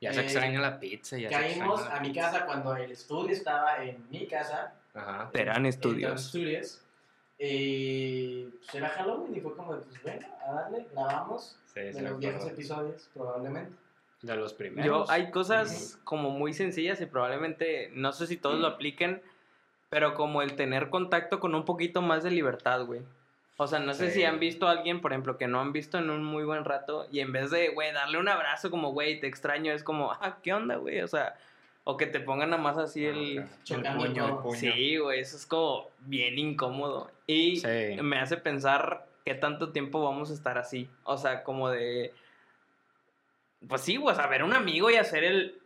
Ya 0.00 0.12
se 0.12 0.20
Eh, 0.20 0.24
extraña 0.24 0.60
la 0.60 0.78
pizza, 0.80 1.16
ya 1.16 1.28
se 1.28 1.34
Caímos 1.34 1.80
extraña 1.80 1.88
la 1.94 1.96
a 1.96 2.00
mi 2.02 2.08
pizza. 2.10 2.20
casa 2.30 2.46
cuando 2.46 2.76
el 2.76 2.90
estudio 2.90 3.32
estaba 3.32 3.84
en 3.84 4.04
mi 4.10 4.26
casa. 4.26 4.74
Ajá. 4.92 5.30
Terán 5.32 5.64
en 5.66 5.72
Terán 5.72 5.72
Studios. 5.72 6.24
Studios. 6.28 6.80
Y 7.38 8.44
pues 8.44 8.74
era 8.74 8.88
Halloween 8.90 9.36
y 9.36 9.40
fue 9.40 9.54
como, 9.56 9.74
de, 9.74 9.82
pues 9.82 10.02
bueno, 10.02 10.26
a 10.46 10.52
darle, 10.52 10.86
grabamos 10.92 11.56
Sí, 11.72 11.80
de 11.80 11.92
sí 11.92 12.00
los 12.00 12.18
viejos 12.18 12.46
episodios, 12.46 13.08
probablemente. 13.14 13.72
De 14.24 14.36
los 14.36 14.54
primeros. 14.54 14.86
Yo, 15.08 15.12
hay 15.12 15.30
cosas 15.30 15.98
como 16.04 16.30
muy 16.30 16.52
sencillas 16.54 17.00
y 17.00 17.06
probablemente, 17.06 17.90
no 17.94 18.12
sé 18.12 18.26
si 18.26 18.36
todos 18.36 18.58
lo 18.58 18.66
apliquen, 18.66 19.20
pero 19.90 20.14
como 20.14 20.40
el 20.42 20.54
tener 20.56 20.88
contacto 20.90 21.40
con 21.40 21.54
un 21.54 21.64
poquito 21.64 22.00
más 22.02 22.22
de 22.22 22.30
libertad, 22.30 22.84
güey. 22.86 23.02
O 23.56 23.66
sea, 23.66 23.78
no 23.78 23.92
sé 23.94 24.08
Sí. 24.08 24.14
si 24.20 24.24
han 24.24 24.40
visto 24.40 24.66
a 24.66 24.72
alguien, 24.72 25.00
por 25.00 25.12
ejemplo, 25.12 25.36
que 25.36 25.46
no 25.46 25.60
han 25.60 25.72
visto 25.72 25.98
en 25.98 26.10
un 26.10 26.24
muy 26.24 26.42
buen 26.44 26.64
rato 26.64 27.06
y 27.12 27.20
en 27.20 27.32
vez 27.32 27.50
de, 27.50 27.68
güey, 27.68 27.92
darle 27.92 28.18
un 28.18 28.28
abrazo 28.28 28.70
como, 28.70 28.92
güey, 28.92 29.20
te 29.20 29.26
extraño, 29.28 29.72
es 29.72 29.84
como, 29.84 30.10
ah, 30.12 30.38
¿qué 30.42 30.52
onda, 30.54 30.76
güey? 30.76 31.00
O 31.02 31.06
sea, 31.08 31.36
o 31.84 31.96
que 31.98 32.06
te 32.06 32.18
pongan 32.18 32.50
nada 32.50 32.62
más 32.62 32.78
así 32.78 33.04
el, 33.04 33.38
Ah, 33.40 33.42
el 33.42 33.62
Chocando 33.64 34.06
puño. 34.06 34.26
todo. 34.26 34.42
puño. 34.42 34.58
Sí, 34.58 34.96
güey, 34.96 35.20
eso 35.20 35.36
es 35.36 35.44
como 35.46 35.88
bien 36.00 36.38
incómodo. 36.38 37.10
Y 37.26 37.56
Sí. 37.58 37.68
me 38.02 38.18
hace 38.18 38.38
pensar 38.38 39.06
qué 39.24 39.34
tanto 39.34 39.70
tiempo 39.70 40.02
vamos 40.02 40.30
a 40.30 40.34
estar 40.34 40.56
así. 40.58 40.88
O 41.04 41.18
sea, 41.18 41.42
como 41.44 41.68
de. 41.68 42.12
Pues 43.68 43.82
sí, 43.82 43.96
güey, 43.96 44.12
o 44.12 44.16
sea, 44.16 44.26
ver 44.26 44.42
a 44.42 44.44
un 44.44 44.52
amigo 44.54 44.90
y 44.90 44.96
hacer 44.96 45.24
el. 45.24 45.58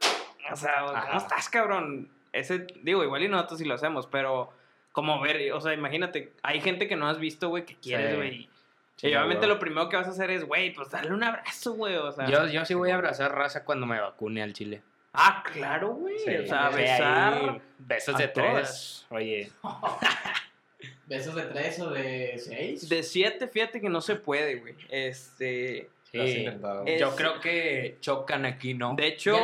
O 0.52 0.56
sea, 0.56 0.80
¿cómo 0.86 0.96
Ajá. 0.96 1.16
estás, 1.18 1.48
cabrón? 1.48 2.08
Ese, 2.32 2.66
digo, 2.82 3.02
igual 3.04 3.22
y 3.22 3.28
nosotros 3.28 3.58
sí 3.58 3.64
lo 3.64 3.74
hacemos, 3.74 4.06
pero 4.06 4.52
como 4.92 5.20
ver, 5.20 5.52
o 5.52 5.60
sea, 5.60 5.72
imagínate, 5.74 6.32
hay 6.42 6.60
gente 6.60 6.88
que 6.88 6.96
no 6.96 7.08
has 7.08 7.18
visto, 7.18 7.48
güey, 7.48 7.64
que 7.64 7.76
quieres, 7.76 8.10
Sí. 8.10 8.16
güey. 8.16 8.48
Sí, 8.96 9.08
y 9.08 9.14
obviamente 9.14 9.46
lo 9.46 9.58
primero 9.60 9.88
que 9.88 9.96
vas 9.96 10.08
a 10.08 10.10
hacer 10.10 10.30
es, 10.30 10.44
güey, 10.44 10.72
pues 10.74 10.90
darle 10.90 11.12
un 11.12 11.22
abrazo, 11.22 11.72
güey, 11.74 11.94
o 11.96 12.10
sea. 12.10 12.26
Yo, 12.26 12.46
yo 12.48 12.64
sí 12.64 12.74
voy 12.74 12.90
a 12.90 12.96
abrazar 12.96 13.32
raza 13.34 13.64
cuando 13.64 13.86
me 13.86 14.00
vacune 14.00 14.42
al 14.42 14.52
chile. 14.52 14.82
Ah, 15.12 15.42
claro, 15.52 15.90
güey. 15.90 16.18
Sí, 16.18 16.34
o 16.36 16.46
sea, 16.46 16.68
besar. 16.70 17.60
besos 17.78 18.16
de 18.18 18.28
tres. 18.28 18.46
todas. 18.52 19.06
Oye, 19.10 19.50
¿Besos 21.06 21.34
de 21.34 21.42
tres 21.44 21.80
o 21.80 21.90
de 21.90 22.34
seis? 22.38 22.88
De 22.88 23.02
siete, 23.02 23.48
fíjate 23.48 23.80
que 23.80 23.88
no 23.88 24.00
se 24.00 24.16
puede, 24.16 24.56
güey. 24.56 24.74
Este. 24.90 25.88
Sí. 26.10 26.18
Eh, 26.20 26.96
yo 26.98 27.08
Es- 27.08 27.14
creo 27.16 27.40
que 27.40 27.98
chocan 28.00 28.46
aquí, 28.46 28.74
¿no? 28.74 28.94
De 28.94 29.06
hecho, 29.08 29.36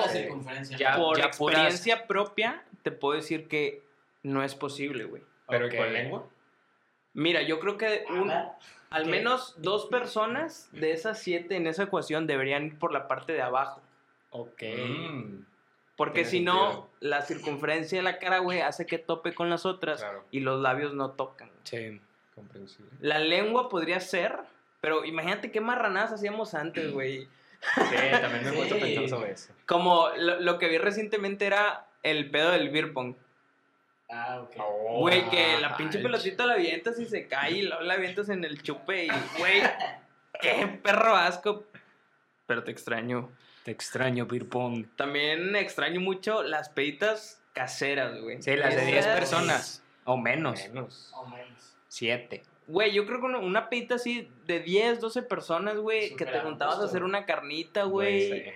Ya 0.70 0.76
ya- 0.78 0.96
por 0.96 1.16
puras- 1.16 1.26
experiencia 1.26 2.06
propia, 2.06 2.64
te 2.82 2.90
puedo 2.90 3.16
decir 3.16 3.48
que 3.48 3.82
no 4.22 4.42
es 4.42 4.54
posible, 4.54 5.04
güey. 5.04 5.22
¿Pero 5.48 5.66
Ok. 5.66 5.76
con 5.76 5.92
lengua? 5.92 6.26
Mira, 7.12 7.42
yo 7.42 7.60
creo 7.60 7.76
que 7.76 8.04
un- 8.10 8.30
al 8.30 9.04
¿Qué? 9.04 9.08
menos 9.10 9.54
dos 9.58 9.86
personas 9.86 10.68
de 10.72 10.92
esas 10.92 11.18
siete 11.22 11.56
en 11.56 11.66
esa 11.66 11.82
ecuación 11.84 12.26
deberían 12.26 12.64
ir 12.66 12.78
por 12.78 12.92
la 12.92 13.08
parte 13.08 13.32
de 13.34 13.42
abajo. 13.42 13.80
Ok. 14.30 14.62
Mm, 14.62 15.44
Porque 15.96 16.24
si 16.24 16.40
no, 16.40 16.54
sentido. 16.62 16.90
la 17.00 17.22
circunferencia 17.22 17.98
de 17.98 18.02
la 18.02 18.18
cara, 18.18 18.38
güey, 18.38 18.62
hace 18.62 18.86
que 18.86 18.98
tope 18.98 19.32
con 19.34 19.48
las 19.50 19.64
otras 19.66 20.00
claro, 20.00 20.24
y 20.30 20.40
los 20.40 20.60
labios 20.60 20.94
no 20.94 21.10
tocan. 21.12 21.50
Sí. 21.64 22.00
comprensible. 22.34 22.90
La 23.00 23.20
lengua 23.20 23.68
podría 23.68 24.00
ser, 24.00 24.36
pero 24.84 25.02
imagínate 25.06 25.50
qué 25.50 25.62
marranadas 25.62 26.12
hacíamos 26.12 26.52
antes, 26.52 26.92
güey. 26.92 27.22
Sí, 27.74 27.96
también 28.20 28.44
me 28.44 28.50
he 28.50 28.52
puesto 28.52 28.74
Sí. 28.74 28.80
pensar 28.82 29.08
sobre 29.08 29.32
eso. 29.32 29.54
Como 29.64 30.10
lo, 30.18 30.38
lo 30.40 30.58
que 30.58 30.68
vi 30.68 30.76
recientemente 30.76 31.46
era 31.46 31.86
el 32.02 32.30
pedo 32.30 32.50
del 32.50 32.68
beer 32.68 32.92
pong. 32.92 33.14
Ah, 34.10 34.42
ok. 34.42 34.56
Oh, 34.58 34.98
Güey, 35.00 35.30
que 35.30 35.58
la 35.58 35.74
pinche 35.78 35.96
el 35.96 36.04
pelotita 36.04 36.44
la 36.44 36.52
avientas 36.52 37.00
y 37.00 37.06
se 37.06 37.26
cae 37.26 37.52
y 37.52 37.62
luego 37.62 37.82
la 37.82 37.94
avientas 37.94 38.28
en 38.28 38.44
el 38.44 38.62
chupe 38.62 39.06
y, 39.06 39.08
güey, 39.38 39.62
qué 40.42 40.78
perro 40.82 41.16
asco. 41.16 41.64
Pero 42.46 42.62
te 42.64 42.70
extraño. 42.70 43.30
Te 43.62 43.70
extraño, 43.70 44.26
beer 44.26 44.46
pong. 44.46 44.84
También 44.96 45.56
extraño 45.56 46.02
mucho 46.02 46.42
las 46.42 46.68
peditas 46.68 47.40
caseras, 47.54 48.20
güey. 48.20 48.42
Sí, 48.42 48.54
las 48.56 48.76
de 48.76 48.84
10 48.84 48.98
Esas- 49.06 49.18
personas. 49.18 49.82
O 50.04 50.18
menos. 50.18 50.60
Menos. 50.68 51.10
O 51.16 51.26
menos. 51.26 51.74
7. 51.88 52.42
Güey, 52.66 52.92
yo 52.92 53.04
creo 53.06 53.20
que 53.20 53.26
una, 53.26 53.68
pedita 53.68 53.96
así 53.96 54.28
de 54.46 54.60
10, 54.60 55.00
12 55.00 55.22
personas, 55.22 55.76
güey, 55.76 56.16
que 56.16 56.24
te 56.24 56.40
juntabas 56.40 56.78
a 56.78 56.84
hacer 56.84 57.02
una 57.04 57.26
carnita, 57.26 57.84
güey. 57.84 58.52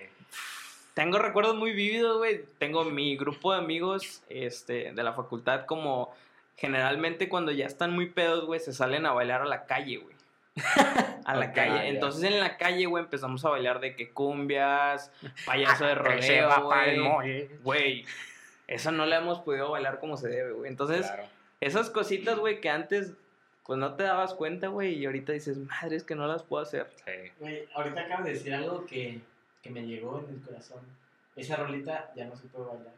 Tengo 0.95 1.19
recuerdos 1.19 1.55
muy 1.55 1.73
vívidos, 1.73 2.17
güey. 2.17 2.43
Tengo 2.57 2.83
mi 2.85 3.15
grupo 3.15 3.53
de 3.53 3.59
amigos 3.59 4.23
este, 4.29 4.91
de 4.91 5.03
la 5.03 5.13
facultad 5.13 5.65
como 5.65 6.13
generalmente 6.57 7.29
cuando 7.29 7.51
ya 7.51 7.65
están 7.65 7.93
muy 7.93 8.09
pedos, 8.09 8.45
güey, 8.45 8.59
se 8.59 8.73
salen 8.73 9.05
a 9.05 9.13
bailar 9.13 9.41
a 9.41 9.45
la 9.45 9.65
calle, 9.65 9.97
güey. 9.97 10.15
A 11.23 11.35
la 11.35 11.53
calle. 11.53 11.87
Entonces 11.87 12.23
en 12.23 12.39
la 12.39 12.57
calle, 12.57 12.85
güey, 12.85 13.03
empezamos 13.03 13.45
a 13.45 13.49
bailar 13.49 13.79
de 13.79 13.95
que 13.95 14.09
cumbias, 14.09 15.11
payaso 15.45 15.85
de 15.85 15.95
rodeo, 15.95 16.49
güey. 17.63 18.05
eso 18.67 18.91
no 18.91 19.05
la 19.05 19.17
hemos 19.17 19.39
podido 19.39 19.71
bailar 19.71 19.99
como 19.99 20.17
se 20.17 20.27
debe, 20.27 20.51
güey. 20.51 20.69
Entonces, 20.69 21.05
Claro. 21.05 21.23
esas 21.61 21.89
cositas, 21.89 22.37
güey, 22.39 22.59
que 22.59 22.69
antes 22.69 23.13
pues 23.69 23.77
no 23.77 23.93
te 23.93 24.01
dabas 24.01 24.33
cuenta, 24.33 24.67
güey, 24.69 24.95
y 24.95 25.05
ahorita 25.05 25.31
dices, 25.31 25.55
madre, 25.59 25.95
es 25.95 26.03
que 26.03 26.15
no 26.15 26.25
las 26.25 26.41
puedo 26.41 26.63
hacer. 26.63 26.87
Sí. 27.05 27.11
Güey, 27.39 27.67
ahorita 27.75 28.01
acabas 28.01 28.25
de 28.25 28.33
decir 28.33 28.51
algo 28.55 28.83
que, 28.87 29.21
que 29.61 29.69
me 29.69 29.83
llegó 29.85 30.25
en 30.27 30.33
el 30.33 30.41
corazón. 30.41 30.79
Esa 31.35 31.55
rolita 31.55 32.09
ya 32.15 32.25
no 32.25 32.35
se 32.35 32.47
puede 32.47 32.65
bailar. 32.65 32.93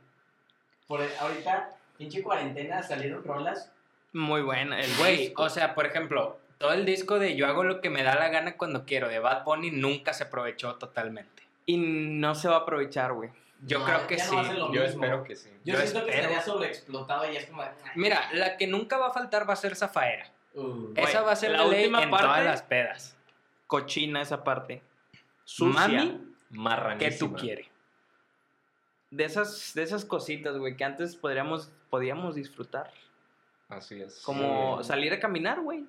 Por 0.87 1.01
ahorita, 1.19 1.71
pinche 1.97 2.23
cuarentena, 2.23 2.81
salieron 2.81 3.21
rolas. 3.21 3.69
Muy 4.13 4.41
buena. 4.43 4.79
El 4.79 4.95
Güey, 4.95 5.33
o 5.35 5.49
sea, 5.49 5.75
por 5.75 5.85
ejemplo, 5.85 6.39
todo 6.57 6.71
el 6.71 6.85
disco 6.85 7.19
de 7.19 7.35
Yo 7.35 7.47
hago 7.47 7.65
lo 7.65 7.81
que 7.81 7.89
me 7.89 8.03
da 8.03 8.15
la 8.15 8.29
gana 8.29 8.55
cuando 8.55 8.85
quiero 8.85 9.09
de 9.09 9.19
Bad 9.19 9.43
Bunny 9.43 9.71
nunca 9.71 10.13
se 10.13 10.23
aprovechó 10.23 10.75
totalmente. 10.75 11.43
Y 11.65 11.75
no 11.75 12.33
se 12.33 12.47
va 12.47 12.55
a 12.55 12.59
aprovechar, 12.59 13.11
güey. 13.11 13.29
Yo 13.65 13.79
No, 13.79 13.85
creo 13.85 14.07
que 14.07 14.17
sí. 14.19 14.33
no 14.33 14.73
Yo 14.73 14.83
mismo. 14.83 15.03
espero 15.03 15.23
que 15.25 15.35
sí. 15.35 15.49
Yo, 15.65 15.73
Yo 15.73 15.79
siento 15.81 16.05
que 16.05 16.11
espero. 16.11 16.29
estaría 16.29 16.41
sobreexplotado 16.41 17.29
y 17.29 17.35
es 17.35 17.45
como. 17.47 17.63
Mira, 17.95 18.29
la 18.31 18.55
que 18.55 18.67
nunca 18.67 18.97
va 18.97 19.07
a 19.09 19.11
faltar 19.13 19.47
va 19.47 19.53
a 19.53 19.57
ser 19.57 19.75
Zafaera. 19.75 20.31
Uh, 20.53 20.93
Esa 20.95 21.21
va 21.21 21.31
a 21.31 21.35
ser 21.35 21.51
la 21.51 21.59
la, 21.59 21.67
ley 21.67 21.79
última 21.85 22.03
en 22.03 22.09
parte- 22.09 22.25
todas 22.25 22.43
las 22.45 22.61
pedas. 22.63 23.17
Cochina 23.67 24.21
esa 24.21 24.43
parte. 24.43 24.81
Sucia. 25.45 25.87
Mami, 25.87 26.33
Marranísima. 26.49 27.09
¿qué 27.09 27.17
tú 27.17 27.33
quieres? 27.33 27.67
De 29.09 29.23
esas, 29.25 29.73
de 29.73 29.83
esas 29.83 30.05
cositas, 30.05 30.57
güey, 30.57 30.75
que 30.77 30.83
antes 30.83 31.15
podríamos, 31.15 31.71
podíamos 31.89 32.35
disfrutar. 32.35 32.91
Así 33.69 34.01
es. 34.01 34.21
Como 34.21 34.81
Sí. 34.83 34.87
salir 34.89 35.13
a 35.13 35.19
caminar, 35.19 35.61
güey. 35.61 35.85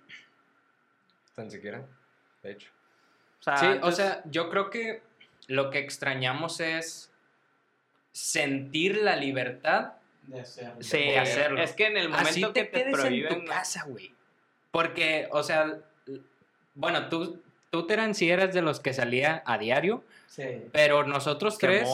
Tan 1.35 1.50
siquiera, 1.50 1.85
de 2.42 2.52
hecho. 2.52 2.71
O 3.40 3.42
sea, 3.42 3.57
Sí, 3.57 3.66
o 3.83 3.90
sea, 3.92 4.23
yo 4.26 4.49
creo 4.50 4.71
que 4.71 5.02
lo 5.49 5.71
que 5.71 5.78
extrañamos 5.81 6.61
es 6.61 7.12
sentir 8.12 8.97
la 8.99 9.16
libertad. 9.16 9.95
de 10.23 10.40
hacerlo. 10.40 10.76
sí, 10.83 10.99
de 10.99 11.19
hacerlo. 11.19 11.61
es 11.62 11.73
que 11.73 11.87
en 11.87 11.97
el 11.97 12.09
momento 12.09 12.28
Así 12.31 12.40
que 12.42 12.47
te 12.52 12.64
te 12.64 12.71
quedes 12.71 12.92
prohíben... 12.95 13.33
en 13.33 13.40
tu 13.45 13.50
casa, 13.50 13.85
güey. 13.88 14.14
Porque, 14.73 15.29
o 15.31 15.43
sea, 15.45 15.76
bueno, 16.75 17.09
tú, 17.09 17.41
tú 17.71 17.87
Terán, 17.87 18.14
sí 18.17 18.29
eras 18.31 18.52
de 18.52 18.62
los 18.62 18.81
que 18.81 18.93
salía 18.93 19.43
a 19.47 19.59
diario, 19.59 20.02
Sí. 20.26 20.45
pero 20.73 21.05
nosotros 21.05 21.59
tres, 21.59 21.87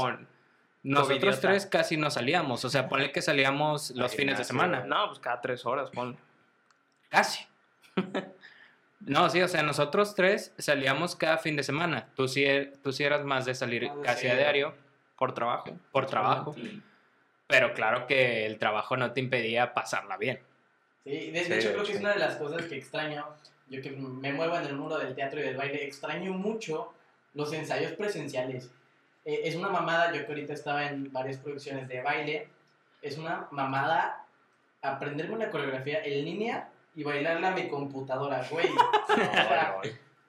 nosotros 0.85 1.19
covidiota. 1.19 1.41
tres 1.41 1.67
casi 1.67 1.97
no 1.97 2.11
salíamos. 2.11 2.65
O 2.65 2.71
sea, 2.71 2.89
ponle 2.89 3.11
que 3.13 3.21
salíamos 3.21 3.91
los 3.91 4.15
fines 4.15 4.39
de 4.39 4.45
semana. 4.45 4.85
No, 4.87 5.09
pues 5.09 5.19
cada 5.19 5.41
tres 5.41 5.67
horas, 5.67 5.91
pon. 5.91 6.17
Casi. 7.11 7.45
No, 9.01 9.31
sí, 9.31 9.41
o 9.41 9.47
sea, 9.47 9.63
nosotros 9.63 10.17
tres 10.17 10.53
salíamos 10.59 11.15
cada 11.15 11.39
fin 11.39 11.55
de 11.55 11.63
semana. 11.63 12.09
Tú 12.17 12.27
sí, 12.27 12.43
er- 12.45 12.73
tú 12.83 12.91
sí 12.93 13.05
eras 13.05 13.25
más 13.25 13.45
de 13.45 13.55
salir 13.55 13.89
Ah, 13.89 13.95
casi 14.03 14.23
sí. 14.23 14.29
a 14.29 14.35
diario 14.35 14.75
Por 15.17 15.35
trabajo. 15.35 15.71
por 15.93 16.07
trabajo. 16.07 16.57
Pero 17.47 17.75
claro 17.75 18.09
que 18.09 18.45
el 18.45 18.59
trabajo 18.59 18.97
no 18.97 19.13
te 19.13 19.21
impedía 19.21 19.73
pasarla 19.73 20.17
bien. 20.17 20.41
Sí, 21.09 21.31
de, 21.31 21.45
Sí, 21.45 21.53
hecho 21.55 21.73
creo 21.73 21.85
que 21.85 21.93
es 21.93 22.01
una 22.01 22.13
de 22.13 22.19
las 22.19 22.37
cosas 22.37 22.63
que 22.67 22.77
extraño. 22.77 23.25
Yo 23.69 23.83
que 23.83 23.91
me 23.91 24.33
muevo 24.33 24.57
en 24.57 24.65
el 24.67 24.77
mundo 24.77 24.99
del 24.99 25.15
teatro 25.15 25.41
y 25.41 25.43
del 25.43 25.57
baile, 25.57 25.85
extraño 25.85 26.33
mucho 26.33 26.93
los 27.35 27.53
ensayos 27.53 27.93
presenciales. 27.93 28.71
Eh, 29.25 29.41
es 29.45 29.55
una 29.57 29.69
mamada, 29.69 30.13
yo 30.13 30.23
que 30.25 30.29
ahorita 30.33 30.53
estaba 30.55 30.87
en 30.87 31.13
varias 31.13 31.37
producciones 31.39 31.87
de 31.89 32.01
baile, 32.03 32.49
es 33.03 33.19
una 33.19 33.47
mamada 33.51 34.25
aprenderme 34.83 35.35
una 35.35 35.51
coreografía 35.51 36.03
en 36.05 36.25
línea 36.25 36.69
y 36.95 37.03
bailarla 37.05 37.49
a 37.49 37.53
mi 37.53 37.69
computadora, 37.69 38.45
güey. 38.51 38.69
O 39.09 39.15
sea, 39.15 39.77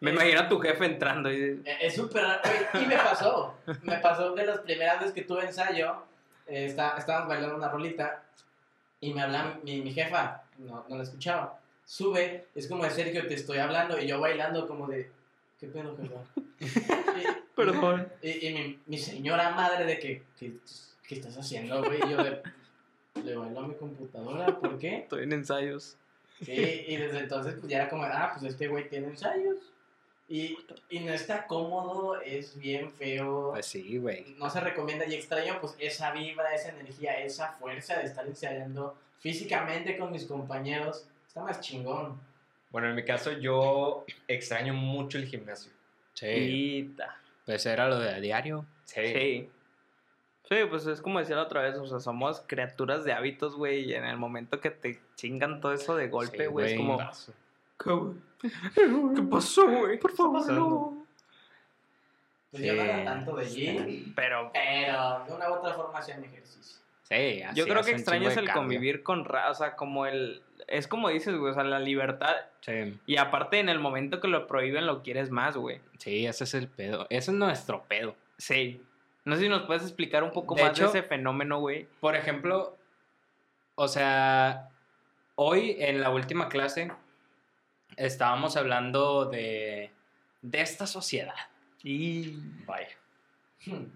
Me 0.02 0.12
imagino 0.12 0.40
a 0.42 0.50
tu 0.50 0.60
jefe 0.60 0.86
entrando 0.86 1.32
y... 1.32 1.62
Eh, 1.66 1.78
Es 1.82 1.96
súper 1.96 2.24
raro, 2.24 2.42
güey, 2.72 2.84
y 2.84 2.88
me 2.88 2.96
pasó, 2.98 3.56
me 3.84 3.98
pasó 3.98 4.34
de 4.34 4.46
las 4.46 4.60
primeras 4.60 5.00
veces 5.00 5.14
que 5.14 5.24
tuve 5.24 5.46
ensayo, 5.46 6.04
eh, 6.48 6.66
está- 6.66 6.96
estábamos 6.98 7.30
bailando 7.30 7.56
una 7.56 7.70
rolita 7.70 8.24
y 9.02 9.14
me 9.14 9.22
habla 9.22 9.58
mi, 9.64 9.82
mi 9.82 9.94
jefa, 9.94 10.44
no, 10.60 10.86
no 10.88 10.98
la 10.98 11.04
escuchaba, 11.04 11.60
sube, 11.86 12.46
es 12.56 12.68
como 12.68 12.84
de 12.84 12.92
Sergio, 12.92 13.28
te 13.28 13.34
estoy 13.34 13.58
hablando 13.58 14.00
y 14.00 14.08
yo 14.08 14.20
bailando 14.20 14.68
como 14.68 14.88
de, 14.88 15.10
¿qué 15.60 15.68
pedo? 15.68 15.96
Y- 16.60 17.50
Perdón. 17.56 18.08
Y, 18.22 18.48
y 18.48 18.54
mi, 18.54 18.80
mi 18.86 18.98
señora 18.98 19.52
madre 19.52 19.86
de 19.86 20.00
que, 20.00 20.24
¿qué, 20.40 20.54
qué 21.08 21.16
estás 21.16 21.38
haciendo, 21.38 21.84
güey? 21.84 22.00
Y 22.06 22.10
yo 22.12 22.24
de, 22.24 22.42
le 23.24 23.36
bailo 23.36 23.60
a 23.60 23.68
mi 23.68 23.76
computadora, 23.76 24.46
¿por 24.60 24.78
qué? 24.80 25.00
Estoy 25.00 25.24
en 25.24 25.34
ensayos. 25.34 25.98
Sí, 26.42 26.54
y 26.88 26.96
desde 26.96 27.20
entonces 27.20 27.56
pues 27.60 27.68
ya 27.70 27.78
era 27.80 27.90
como, 27.90 28.04
ah, 28.04 28.32
pues 28.34 28.50
este 28.54 28.68
güey 28.70 28.88
tiene 28.90 29.08
ensayos. 29.08 29.58
Y, 30.30 30.58
y 30.92 31.00
no 31.00 31.12
está 31.12 31.48
cómodo, 31.48 32.22
es 32.22 32.58
bien 32.58 32.92
feo. 32.92 33.50
Pues 33.52 33.66
sí, 33.66 33.98
güey. 33.98 34.36
no 34.38 34.48
se 34.50 34.60
recomienda 34.60 35.06
y 35.08 35.16
extraño 35.16 35.58
pues 35.60 35.76
esa 35.80 36.12
vibra, 36.12 36.54
esa 36.54 36.70
energía, 36.70 37.20
esa 37.20 37.54
fuerza 37.54 37.98
de 37.98 38.06
estar 38.06 38.28
ensayando 38.28 38.96
físicamente 39.20 39.98
con 39.98 40.12
mis 40.12 40.26
compañeros. 40.26 41.08
Está 41.28 41.42
más 41.42 41.60
chingón. 41.62 42.22
Bueno, 42.70 42.90
en 42.90 42.96
mi 42.96 43.04
caso 43.04 43.32
yo 43.32 44.06
extraño 44.28 44.74
mucho 44.74 45.18
el 45.18 45.26
gimnasio. 45.26 45.72
Sí. 46.14 46.28
Ita. 46.28 47.18
Pues 47.46 47.66
era 47.66 47.90
lo 47.90 47.98
de 47.98 48.10
a 48.10 48.20
diario. 48.20 48.66
Sí. 48.86 49.50
Sí, 50.50 50.56
pues 50.68 50.86
es 50.88 51.02
como 51.02 51.20
decía 51.20 51.36
la 51.36 51.44
otra 51.44 51.62
vez, 51.62 51.76
o 51.76 51.88
sea, 51.88 52.00
somos 52.00 52.42
criaturas 52.48 53.04
de 53.04 53.14
hábitos, 53.14 53.56
güey, 53.56 53.86
y 53.86 53.94
en 53.94 54.04
el 54.04 54.18
momento 54.18 54.60
que 54.60 54.72
te 54.72 55.00
chingan 55.16 55.62
todo 55.62 55.74
eso 55.74 55.96
de 55.96 56.08
golpe, 56.08 56.46
Sí, 56.46 56.46
güey, 56.46 56.72
es 56.72 56.78
como... 56.78 56.98
¿Qué, 56.98 57.06
güey? 57.86 58.16
¿Qué 59.16 59.22
pasó, 59.30 59.68
güey? 59.70 60.00
Por 60.00 60.12
favor, 60.16 60.50
no. 60.52 61.06
Pues 62.52 62.64
yo 62.64 62.74
no 62.74 62.82
Sí. 62.84 62.90
era 62.90 63.04
tanto 63.06 63.36
de 63.36 63.46
gym, 63.46 64.14
Pero 64.16 64.52
pero 64.54 65.24
de 65.28 65.34
una 65.34 65.50
u 65.50 65.54
otra 65.54 65.74
forma 65.74 66.00
hacían 66.00 66.24
ejercicio. 66.24 66.80
Sí, 67.04 67.40
yo 67.42 67.48
así 67.50 67.64
creo 67.64 67.80
es 67.80 67.86
que 67.88 67.92
de 67.94 68.00
el 68.28 68.46
cambio. 68.46 68.54
convivir 68.54 69.04
con 69.04 69.26
raza, 69.26 69.50
o 69.52 69.56
sea, 69.56 69.76
como 69.76 70.06
el... 70.06 70.42
Es 70.68 70.88
como 70.88 71.10
dices, 71.10 71.36
güey, 71.36 71.52
o 71.52 71.54
sea, 71.56 71.64
la 71.64 71.80
libertad. 71.80 72.36
Sí, 72.62 73.00
Y 73.08 73.18
aparte, 73.18 73.60
en 73.60 73.70
el 73.70 73.80
momento 73.80 74.20
que 74.20 74.28
lo 74.28 74.46
prohíben, 74.48 74.86
lo 74.86 75.02
quieres 75.02 75.32
más, 75.32 75.58
güey. 75.58 75.80
sí, 75.98 76.26
ese 76.28 76.44
es 76.44 76.54
el 76.54 76.68
pedo. 76.68 77.08
Ese 77.10 77.32
es 77.32 77.38
nuestro 77.38 77.84
pedo. 77.88 78.16
Sí. 78.38 78.82
No 79.26 79.36
sé 79.36 79.42
si 79.44 79.50
nos 79.50 79.64
puedes 79.64 79.84
explicar 79.84 80.24
un 80.24 80.32
poco 80.32 80.56
De 80.56 80.64
más 80.64 80.72
hecho- 80.72 80.92
de 80.92 81.00
ese 81.00 81.08
fenómeno, 81.08 81.60
güey. 81.60 81.88
Por 82.00 82.16
ejemplo, 82.16 82.78
o 83.76 83.88
sea, 83.88 84.70
hoy 85.36 85.76
en 85.80 86.02
la 86.02 86.10
última 86.12 86.48
clase 86.50 86.92
estábamos 88.00 88.56
hablando 88.58 89.26
de, 89.26 89.92
de 90.42 90.62
esta 90.62 90.88
sociedad. 90.88 91.36
Y... 91.84 92.38
Vaya. 92.66 92.90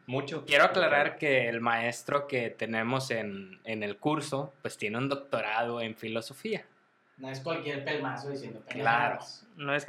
Mucho. 0.08 0.46
Quiero 0.46 0.66
aclarar 0.66 1.18
que 1.18 1.48
el 1.48 1.62
maestro 1.62 2.28
que 2.28 2.50
tenemos 2.50 3.12
en, 3.12 3.60
en 3.64 3.82
el 3.82 3.98
curso, 3.98 4.54
pues 4.62 4.78
tiene 4.78 4.98
un 4.98 5.08
doctorado 5.08 5.82
en 5.82 5.96
filosofía. 5.96 6.66
No 7.18 7.30
es 7.30 7.40
cualquier 7.40 7.86
pelmazo 7.86 8.30
diciendo 8.30 8.62
Claro. 8.68 9.20
No 9.56 9.74
es... 9.74 9.86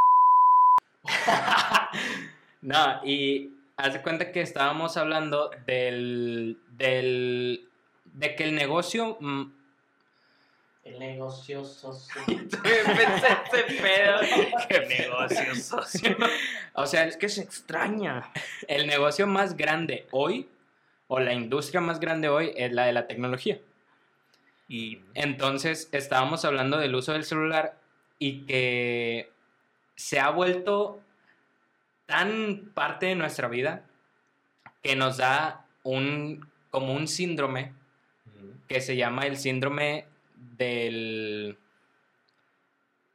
No, 2.62 3.04
y 3.04 3.52
haz 3.76 3.92
de 3.92 4.00
cuenta 4.00 4.32
que 4.32 4.40
estábamos 4.40 4.96
hablando 4.96 5.50
del, 5.66 6.58
del, 6.70 7.68
de 8.04 8.34
que 8.36 8.44
el 8.44 8.54
negocio, 8.54 9.18
mm, 9.20 9.52
El 10.84 10.98
negocio 10.98 11.64
socio. 11.64 12.20
Pensé 12.26 12.52
ese 12.62 13.82
pedo. 13.82 14.16
qué 14.68 14.80
negocio, 14.80 15.54
socio. 15.54 16.16
O 16.74 16.86
sea, 16.86 17.04
Es 17.04 17.16
que 17.16 17.28
se 17.30 17.40
extraña. 17.42 18.30
el 18.68 18.86
negocio 18.86 19.26
más 19.26 19.56
grande 19.56 20.06
hoy, 20.10 20.46
o 21.08 21.20
la 21.20 21.32
industria 21.32 21.80
más 21.80 22.00
grande 22.00 22.28
hoy, 22.28 22.52
es 22.54 22.72
la 22.72 22.84
de 22.84 22.92
la 22.92 23.06
tecnología. 23.06 23.58
Y 24.68 25.00
Entonces, 25.14 25.88
estábamos 25.92 26.44
hablando 26.44 26.78
del 26.78 26.94
uso 26.94 27.12
del 27.12 27.24
celular 27.24 27.78
y 28.18 28.42
que 28.42 29.30
se 29.96 30.20
ha 30.20 30.30
vuelto 30.30 31.00
tan 32.06 32.70
parte 32.74 33.06
de 33.06 33.14
nuestra 33.14 33.48
vida 33.48 33.84
que 34.82 34.96
nos 34.96 35.16
da 35.16 35.64
un 35.82 36.46
como 36.70 36.92
un 36.92 37.08
síndrome 37.08 37.72
que 38.68 38.80
se 38.80 38.96
llama 38.96 39.26
el 39.26 39.36
síndrome 39.36 40.06
del 40.56 41.58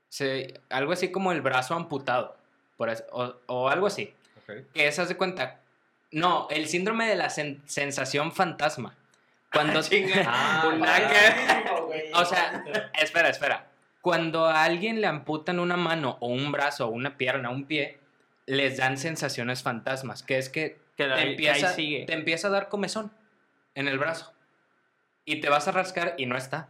se- 0.10 0.60
algo 0.70 0.94
así 0.94 1.12
como 1.12 1.32
el 1.32 1.42
brazo 1.42 1.76
amputado 1.76 2.36
por 2.78 2.90
o, 3.12 3.36
o 3.48 3.70
algo 3.70 3.88
así 3.88 4.14
Ok. 4.44 4.66
que 4.74 4.88
es 4.88 4.98
haz 5.00 5.10
de 5.10 5.18
cuenta 5.18 5.60
no 6.12 6.48
el 6.50 6.68
síndrome 6.68 7.08
de 7.08 7.16
la 7.16 7.28
sen- 7.28 7.60
sensación 7.66 8.32
fantasma 8.32 8.96
cuando 9.52 9.82
Ah, 10.26 10.62
güey. 11.88 12.12
O 12.14 12.24
sea, 12.24 12.64
espera, 13.02 13.30
espera. 13.30 13.66
Cuando 14.02 14.46
a 14.46 14.64
alguien 14.64 15.02
le 15.02 15.08
amputan 15.08 15.60
una 15.60 15.76
mano 15.76 16.18
o 16.20 16.28
un 16.28 16.52
brazo 16.52 16.86
o 16.88 16.90
una 16.92 17.18
pierna 17.18 17.50
o 17.50 17.54
un 17.54 17.66
pie, 17.66 17.98
les 18.46 18.78
dan 18.78 18.98
sensaciones 19.00 19.64
fantasmas, 19.64 20.22
que 20.24 20.38
es 20.38 20.50
que 20.50 20.78
que 20.96 21.06
te 21.06 21.14
ahí, 21.14 21.30
empieza, 21.32 21.74
sigue. 21.74 22.06
te 22.06 22.14
empieza 22.14 22.48
a 22.48 22.52
dar 22.52 22.70
comezón 22.70 23.12
en 23.74 23.88
el 23.88 23.98
brazo. 23.98 24.32
Y 25.26 25.42
te 25.42 25.50
vas 25.50 25.68
a 25.68 25.72
rascar 25.72 26.14
y 26.18 26.28
no 26.28 26.38
está. 26.38 26.70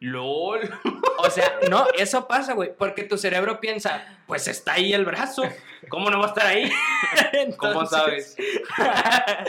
LOL. 0.00 0.60
O 1.18 1.30
sea, 1.30 1.58
no, 1.68 1.86
eso 1.98 2.28
pasa, 2.28 2.54
güey, 2.54 2.72
porque 2.76 3.02
tu 3.04 3.18
cerebro 3.18 3.60
piensa, 3.60 4.18
pues 4.26 4.46
está 4.48 4.74
ahí 4.74 4.92
el 4.92 5.04
brazo. 5.04 5.42
¿Cómo 5.88 6.10
no 6.10 6.18
va 6.20 6.26
a 6.26 6.28
estar 6.28 6.46
ahí? 6.46 6.70
¿Cómo 7.56 7.82
Entonces- 7.82 8.36
sabes? 8.36 9.48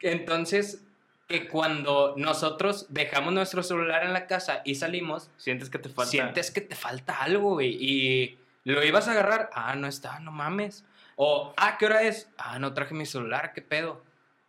Entonces, 0.00 0.82
que 1.28 1.46
cuando 1.48 2.14
nosotros 2.16 2.86
dejamos 2.88 3.32
nuestro 3.32 3.62
celular 3.62 4.04
en 4.04 4.12
la 4.12 4.26
casa 4.26 4.62
y 4.64 4.74
salimos, 4.76 5.30
Sientes 5.36 5.70
que 5.70 5.78
te 5.78 5.88
falta. 5.88 6.10
sientes 6.10 6.50
que 6.50 6.60
te 6.60 6.74
falta 6.74 7.22
algo, 7.22 7.54
güey. 7.54 7.76
Y 7.80 8.38
lo 8.64 8.82
ibas 8.84 9.08
a 9.08 9.12
agarrar. 9.12 9.50
Ah, 9.52 9.74
no 9.76 9.86
está, 9.86 10.18
no 10.20 10.32
mames. 10.32 10.84
O, 11.16 11.52
ah, 11.56 11.76
¿qué 11.78 11.86
hora 11.86 12.02
es? 12.02 12.30
Ah, 12.38 12.58
no 12.58 12.72
traje 12.72 12.94
mi 12.94 13.06
celular, 13.06 13.52
¿qué 13.52 13.60
pedo? 13.62 14.02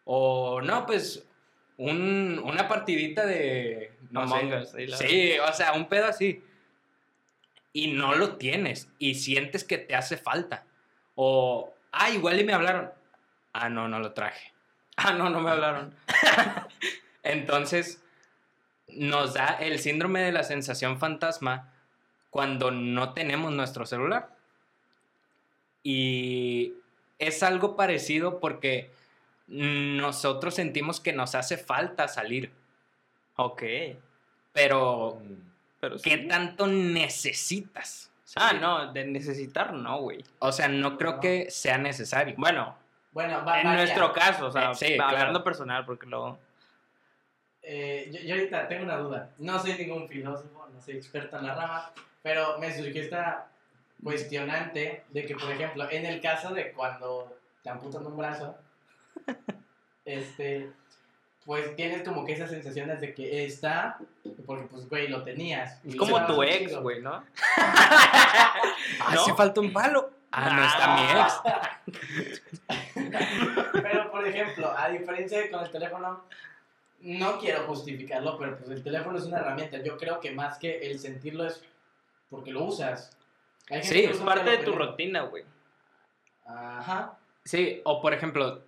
O, 0.06 0.62
no, 0.62 0.86
pues, 0.86 1.26
un- 1.78 2.42
una 2.44 2.68
partidita 2.68 3.26
de... 3.26 3.91
No 4.12 4.22
Among 4.22 4.50
sé. 4.50 4.58
Us, 4.58 4.74
ahí 4.76 4.88
la- 4.88 4.98
Sí, 4.98 5.34
o 5.40 5.54
sea, 5.54 5.74
un 5.74 5.88
pedo 5.88 6.06
así. 6.06 6.44
Y 7.74 7.94
no 7.94 8.14
lo 8.16 8.36
tienes. 8.38 8.90
Y 9.00 9.16
sientes 9.16 9.64
que 9.64 9.78
te 9.78 9.96
hace 9.96 10.18
falta. 10.18 10.66
O, 11.16 11.74
ah, 11.92 12.10
igual 12.12 12.40
y 12.40 12.44
me 12.44 12.54
hablaron. 12.54 12.92
Ah, 13.54 13.70
no, 13.70 13.88
no 13.88 14.00
lo 14.00 14.12
traje. 14.14 14.54
Ah, 14.98 15.14
no, 15.14 15.30
no 15.30 15.40
me 15.40 15.50
hablaron. 15.50 15.96
Entonces, 17.24 18.04
nos 18.88 19.34
da 19.34 19.58
el 19.62 19.80
síndrome 19.80 20.22
de 20.22 20.32
la 20.32 20.44
sensación 20.44 21.00
fantasma 21.00 21.72
cuando 22.30 22.72
no 22.72 23.14
tenemos 23.14 23.52
nuestro 23.52 23.86
celular. 23.86 24.36
Y 25.84 26.74
es 27.20 27.44
algo 27.44 27.76
parecido 27.76 28.40
porque 28.40 28.92
nosotros 29.48 30.56
sentimos 30.56 31.00
que 31.00 31.14
nos 31.14 31.36
hace 31.36 31.58
falta 31.58 32.08
salir, 32.08 32.52
Ok. 33.46 33.64
pero. 34.54 35.22
Pero 35.80 35.98
sí. 35.98 36.10
¿qué 36.10 36.18
tanto 36.20 36.68
necesitas? 36.68 38.12
Ah, 38.36 38.54
no, 38.54 38.94
de 38.94 39.06
necesitar 39.06 39.74
no, 39.74 40.02
güey. 40.02 40.24
O 40.40 40.52
sea, 40.52 40.68
no 40.68 40.98
creo 40.98 41.20
que 41.20 41.50
sea 41.50 41.78
necesario. 41.78 42.36
Bueno, 42.38 42.76
Bueno, 43.12 43.44
va, 43.44 43.62
en 43.62 43.74
nuestro 43.74 44.14
caso, 44.14 44.48
o 44.48 44.52
sea, 44.52 44.72
Eh, 44.72 44.76
sí, 44.76 44.94
hablando 44.94 45.18
claro. 45.18 45.44
personal, 45.44 45.86
porque 45.86 46.06
luego... 46.06 46.40
Eh, 47.64 48.10
yo, 48.14 48.22
yo 48.22 48.36
ahorita 48.36 48.68
tengo 48.68 48.84
una 48.84 48.98
duda. 48.98 49.32
No 49.38 49.60
soy 49.60 49.74
ningún 49.74 50.08
filósofo, 50.08 50.68
no 50.74 50.82
soy 50.82 50.96
experto 50.96 51.38
en 51.38 51.48
la 51.48 51.56
rama, 51.56 51.92
pero 52.22 52.58
me 52.60 52.74
surgió 52.74 53.02
esta 53.02 53.50
cuestionante 54.02 55.04
de 55.10 55.26
que, 55.26 55.36
por 55.36 55.52
ejemplo, 55.52 55.90
en 55.90 56.06
el 56.06 56.22
caso 56.22 56.54
de 56.54 56.72
cuando 56.72 57.38
te 57.64 57.70
amputan 57.70 58.06
un 58.06 58.18
brazo, 58.18 58.56
este, 60.06 60.72
pues 61.52 61.76
tienes 61.76 62.08
como 62.08 62.24
que 62.24 62.32
esas 62.32 62.50
sensaciones 62.50 63.02
de 63.02 63.14
que 63.14 63.44
está, 63.44 63.98
porque 64.46 64.68
pues, 64.68 64.88
güey, 64.88 65.10
lo 65.10 65.22
tenías. 65.26 65.84
Es 65.84 65.98
como 65.98 66.26
tu 66.26 66.42
ex, 66.44 66.78
güey, 66.78 67.02
¿no? 67.02 67.26
Ah, 69.02 69.16
¿No? 69.16 69.26
sí 69.26 69.34
falta 69.36 69.60
un 69.60 69.74
palo. 69.74 70.12
Ah, 70.32 70.50
no 70.50 70.64
está 70.66 70.96
mi 70.96 71.02
ex. 72.30 72.40
Pero, 73.74 74.12
por 74.12 74.26
ejemplo, 74.26 74.74
a 74.78 74.88
diferencia 74.88 75.40
de 75.40 75.52
con 75.52 75.62
el 75.62 75.70
teléfono, 75.70 76.24
no 77.02 77.38
quiero 77.38 77.66
justificarlo, 77.68 78.38
pero 78.40 78.58
pues 78.58 78.70
el 78.70 78.82
teléfono 78.82 79.18
es 79.18 79.26
una 79.26 79.40
herramienta. 79.40 79.84
Yo 79.84 79.98
creo 79.98 80.22
que 80.22 80.32
más 80.32 80.58
que 80.58 80.90
el 80.90 81.00
sentirlo 81.00 81.46
es 81.46 81.62
porque 82.30 82.52
lo 82.52 82.64
usas. 82.64 83.12
Sí, 83.82 84.06
Es 84.06 84.20
parte 84.20 84.52
de 84.52 84.60
tu 84.60 84.72
rutina, 84.72 85.24
güey. 85.24 85.44
Ajá. 86.46 87.18
Sí, 87.44 87.82
o 87.84 88.02
por 88.02 88.14
ejemplo, 88.14 88.62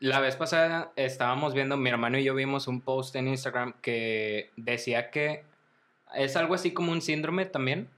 la 0.00 0.20
vez 0.20 0.36
pasada 0.36 0.92
estábamos 0.96 1.54
viendo, 1.54 1.76
mi 1.76 1.90
hermano 1.90 2.18
y 2.18 2.24
yo 2.24 2.34
vimos 2.34 2.66
un 2.68 2.80
post 2.80 3.14
en 3.16 3.28
Instagram 3.28 3.74
que 3.80 4.50
decía 4.56 5.10
que 5.10 5.44
es 6.14 6.36
algo 6.36 6.54
así 6.54 6.72
como 6.72 6.92
un 6.92 7.02
síndrome 7.02 7.46
también, 7.46 7.88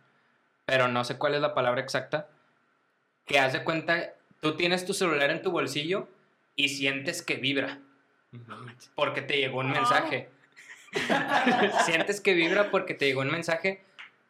pero 0.67 0.89
no 0.89 1.05
sé 1.05 1.17
cuál 1.17 1.35
es 1.35 1.41
la 1.41 1.55
palabra 1.55 1.81
exacta, 1.81 2.29
que 3.27 3.39
haz 3.39 3.53
de 3.53 3.65
cuenta, 3.65 4.13
tú 4.41 4.57
tienes 4.57 4.85
tu 4.85 4.93
celular 4.95 5.31
en 5.31 5.43
tu 5.43 5.51
bolsillo 5.51 6.09
y 6.57 6.69
sientes 6.71 7.23
que 7.23 7.37
vibra. 7.37 7.79
Porque 8.95 9.23
te 9.23 9.39
llegó 9.39 9.61
un 9.61 9.71
mensaje. 9.71 10.29
sientes 11.85 12.21
que 12.21 12.35
vibra 12.35 12.71
porque 12.71 12.95
te 12.95 13.07
llegó 13.07 13.21
un 13.23 13.31
mensaje, 13.31 13.83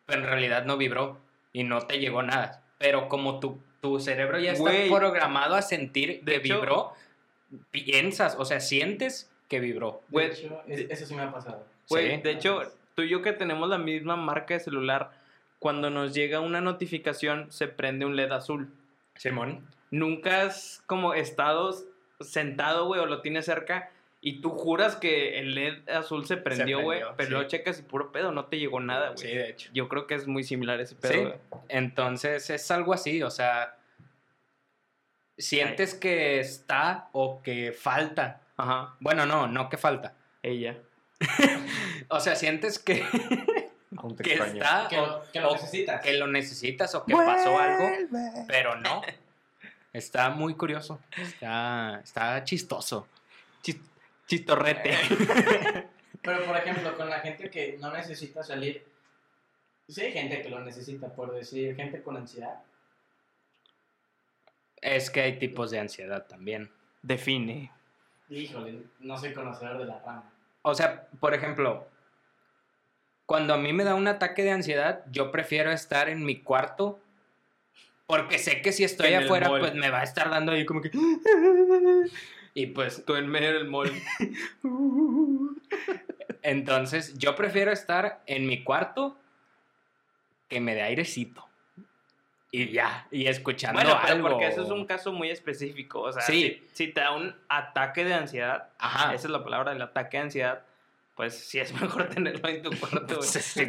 pero 0.06 0.20
en 0.22 0.26
realidad 0.28 0.64
no 0.64 0.76
vibró 0.76 1.18
y 1.52 1.64
no 1.64 1.80
te 1.82 1.98
llegó 1.98 2.22
nada. 2.22 2.62
Pero 2.78 3.08
como 3.08 3.40
tu, 3.40 3.60
tu 3.80 3.98
cerebro 4.00 4.38
ya 4.38 4.52
está 4.52 4.70
programado 4.88 5.54
a 5.56 5.62
sentir 5.62 6.20
De 6.24 6.32
que 6.32 6.38
hecho- 6.48 6.56
vibró, 6.60 6.92
piensas, 7.70 8.36
o 8.38 8.44
sea, 8.44 8.60
sientes 8.60 9.30
que 9.48 9.60
vibró. 9.60 10.02
De 10.08 10.12
Güey, 10.12 10.26
hecho, 10.30 10.62
es- 10.66 10.86
eso 10.90 11.06
sí 11.06 11.14
me 11.14 11.22
ha 11.22 11.32
pasado. 11.32 11.64
Güey, 11.88 12.16
Sí. 12.16 12.22
de 12.22 12.30
hecho, 12.32 12.60
tú 12.94 13.02
y 13.02 13.08
yo 13.08 13.22
que 13.22 13.32
tenemos 13.32 13.68
la 13.68 13.78
misma 13.78 14.16
marca 14.16 14.54
de 14.54 14.60
celular, 14.60 15.10
cuando 15.58 15.90
nos 15.90 16.14
llega 16.14 16.40
una 16.40 16.60
notificación 16.60 17.50
se 17.50 17.66
prende 17.68 18.04
un 18.04 18.14
LED 18.16 18.30
azul. 18.32 18.70
Simón. 19.16 19.66
Nunca 19.90 20.42
has 20.42 20.82
como 20.86 21.14
estado 21.14 21.74
sentado, 22.20 22.86
güey, 22.86 23.00
o 23.00 23.06
lo 23.06 23.20
tienes 23.22 23.46
cerca 23.46 23.90
y 24.20 24.40
tú 24.40 24.50
juras 24.50 24.96
que 24.96 25.38
el 25.38 25.54
LED 25.54 25.88
azul 25.88 26.26
se 26.26 26.36
prendió, 26.36 26.82
güey, 26.82 27.00
pero 27.16 27.26
sí. 27.28 27.32
luego 27.32 27.48
checas 27.48 27.78
y 27.80 27.82
puro 27.82 28.12
pedo, 28.12 28.30
no 28.32 28.44
te 28.46 28.58
llegó 28.58 28.80
nada, 28.80 29.08
güey. 29.10 29.18
Sí, 29.18 29.28
de 29.28 29.48
hecho. 29.50 29.70
Yo 29.72 29.88
creo 29.88 30.06
que 30.06 30.14
es 30.14 30.26
muy 30.26 30.44
similar 30.44 30.80
ese 30.80 30.94
pedo, 30.94 31.32
Sí. 31.32 31.56
Entonces 31.68 32.50
es 32.50 32.70
algo 32.70 32.92
así, 32.92 33.22
o 33.22 33.30
sea, 33.30 33.77
sientes 35.38 35.94
que 35.94 36.40
está 36.40 37.08
o 37.12 37.40
que 37.42 37.72
falta. 37.72 38.40
Ajá, 38.56 38.96
Bueno, 39.00 39.24
no, 39.24 39.46
no 39.46 39.68
que 39.68 39.76
falta. 39.76 40.14
ella. 40.42 40.76
O 42.10 42.20
sea, 42.20 42.34
sientes 42.36 42.78
que, 42.78 43.04
que 44.22 44.32
está 44.34 44.86
Que 44.88 44.98
o, 44.98 45.06
lo, 45.06 45.22
que 45.32 45.40
lo 45.40 45.50
o 45.50 45.52
necesitas. 45.54 46.00
que 46.02 46.12
lo 46.14 46.26
necesitas 46.26 46.94
o 46.94 47.04
que 47.04 47.14
pasó 47.14 47.58
algo, 47.58 47.88
pero 48.46 48.76
no. 48.76 49.02
Está 49.92 50.30
muy 50.30 50.54
curioso. 50.54 51.00
Está, 51.16 52.00
está 52.02 52.44
chistoso. 52.44 53.08
Chis- 53.62 53.80
chistorrete. 54.26 54.96
Pero, 56.22 56.44
por 56.46 56.56
ejemplo, 56.56 56.96
con 56.96 57.08
la 57.08 57.20
gente 57.20 57.48
que 57.48 57.78
no 57.80 57.92
necesita 57.92 58.42
salir, 58.42 58.84
sí 59.88 60.00
hay 60.02 60.12
gente 60.12 60.42
que 60.42 60.48
lo 60.50 60.60
necesita, 60.60 61.08
por 61.14 61.32
decir, 61.34 61.74
gente 61.76 62.02
con 62.02 62.16
ansiedad. 62.16 62.60
Es 64.80 65.10
que 65.10 65.22
hay 65.22 65.38
tipos 65.38 65.70
de 65.70 65.80
ansiedad 65.80 66.26
también. 66.26 66.70
Define. 67.02 67.72
Híjole, 68.28 68.82
no 69.00 69.16
soy 69.16 69.32
conocedor 69.32 69.78
de 69.78 69.86
la 69.86 69.98
rama. 70.00 70.30
O 70.62 70.74
sea, 70.74 71.08
por 71.20 71.34
ejemplo, 71.34 71.86
cuando 73.26 73.54
a 73.54 73.58
mí 73.58 73.72
me 73.72 73.84
da 73.84 73.94
un 73.94 74.08
ataque 74.08 74.42
de 74.42 74.52
ansiedad, 74.52 75.04
yo 75.10 75.30
prefiero 75.30 75.70
estar 75.70 76.08
en 76.08 76.24
mi 76.24 76.40
cuarto 76.40 77.00
porque 78.08 78.38
sé 78.38 78.62
que 78.62 78.72
si 78.72 78.84
estoy 78.84 79.12
en 79.12 79.24
afuera, 79.24 79.50
pues 79.50 79.74
me 79.74 79.90
va 79.90 80.00
a 80.00 80.02
estar 80.02 80.30
dando 80.30 80.52
ahí 80.52 80.64
como 80.64 80.80
que... 80.80 80.90
Y 82.54 82.68
pues 82.68 83.04
Tú 83.04 83.16
en 83.16 83.28
medio 83.28 83.52
del 83.52 83.68
mall. 83.68 83.92
entonces 86.42 87.18
yo 87.18 87.36
prefiero 87.36 87.70
estar 87.70 88.22
en 88.24 88.46
mi 88.46 88.64
cuarto 88.64 89.18
que 90.48 90.58
me 90.58 90.74
dé 90.74 90.82
airecito. 90.82 91.47
Y 92.50 92.70
ya, 92.72 93.06
y 93.10 93.26
escuchando 93.26 93.78
Bueno, 93.80 93.98
pero 94.00 94.14
algo. 94.14 94.28
porque 94.30 94.46
eso 94.46 94.62
es 94.62 94.70
un 94.70 94.86
caso 94.86 95.12
muy 95.12 95.28
específico. 95.30 96.00
O 96.00 96.12
sea, 96.12 96.22
Sí. 96.22 96.62
si, 96.72 96.86
si 96.86 96.92
te 96.92 97.00
da 97.02 97.12
un 97.14 97.36
ataque 97.48 98.04
de 98.04 98.14
ansiedad, 98.14 98.70
Ajá. 98.78 99.12
esa 99.14 99.26
es 99.26 99.30
la 99.30 99.44
palabra, 99.44 99.72
el 99.72 99.82
ataque 99.82 100.16
de 100.16 100.22
ansiedad, 100.24 100.62
pues 101.14 101.38
sí 101.38 101.58
es 101.60 101.72
mejor 101.80 102.08
tenerlo 102.08 102.48
en 102.48 102.62
tu 102.62 102.70
cuarto. 102.70 103.20
Sí. 103.22 103.68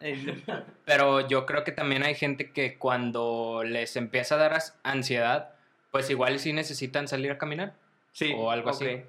Pero 0.86 1.28
yo 1.28 1.44
creo 1.46 1.64
que 1.64 1.72
también 1.72 2.02
hay 2.02 2.14
gente 2.14 2.50
que 2.52 2.78
cuando 2.78 3.62
les 3.64 3.96
empieza 3.96 4.36
a 4.36 4.38
dar 4.38 4.58
ansiedad, 4.82 5.50
pues 5.90 6.08
igual 6.08 6.38
sí 6.38 6.52
necesitan 6.52 7.08
salir 7.08 7.30
a 7.32 7.38
caminar. 7.38 7.74
Sí, 8.12 8.32
O 8.36 8.50
algo 8.50 8.70
así. 8.70 9.02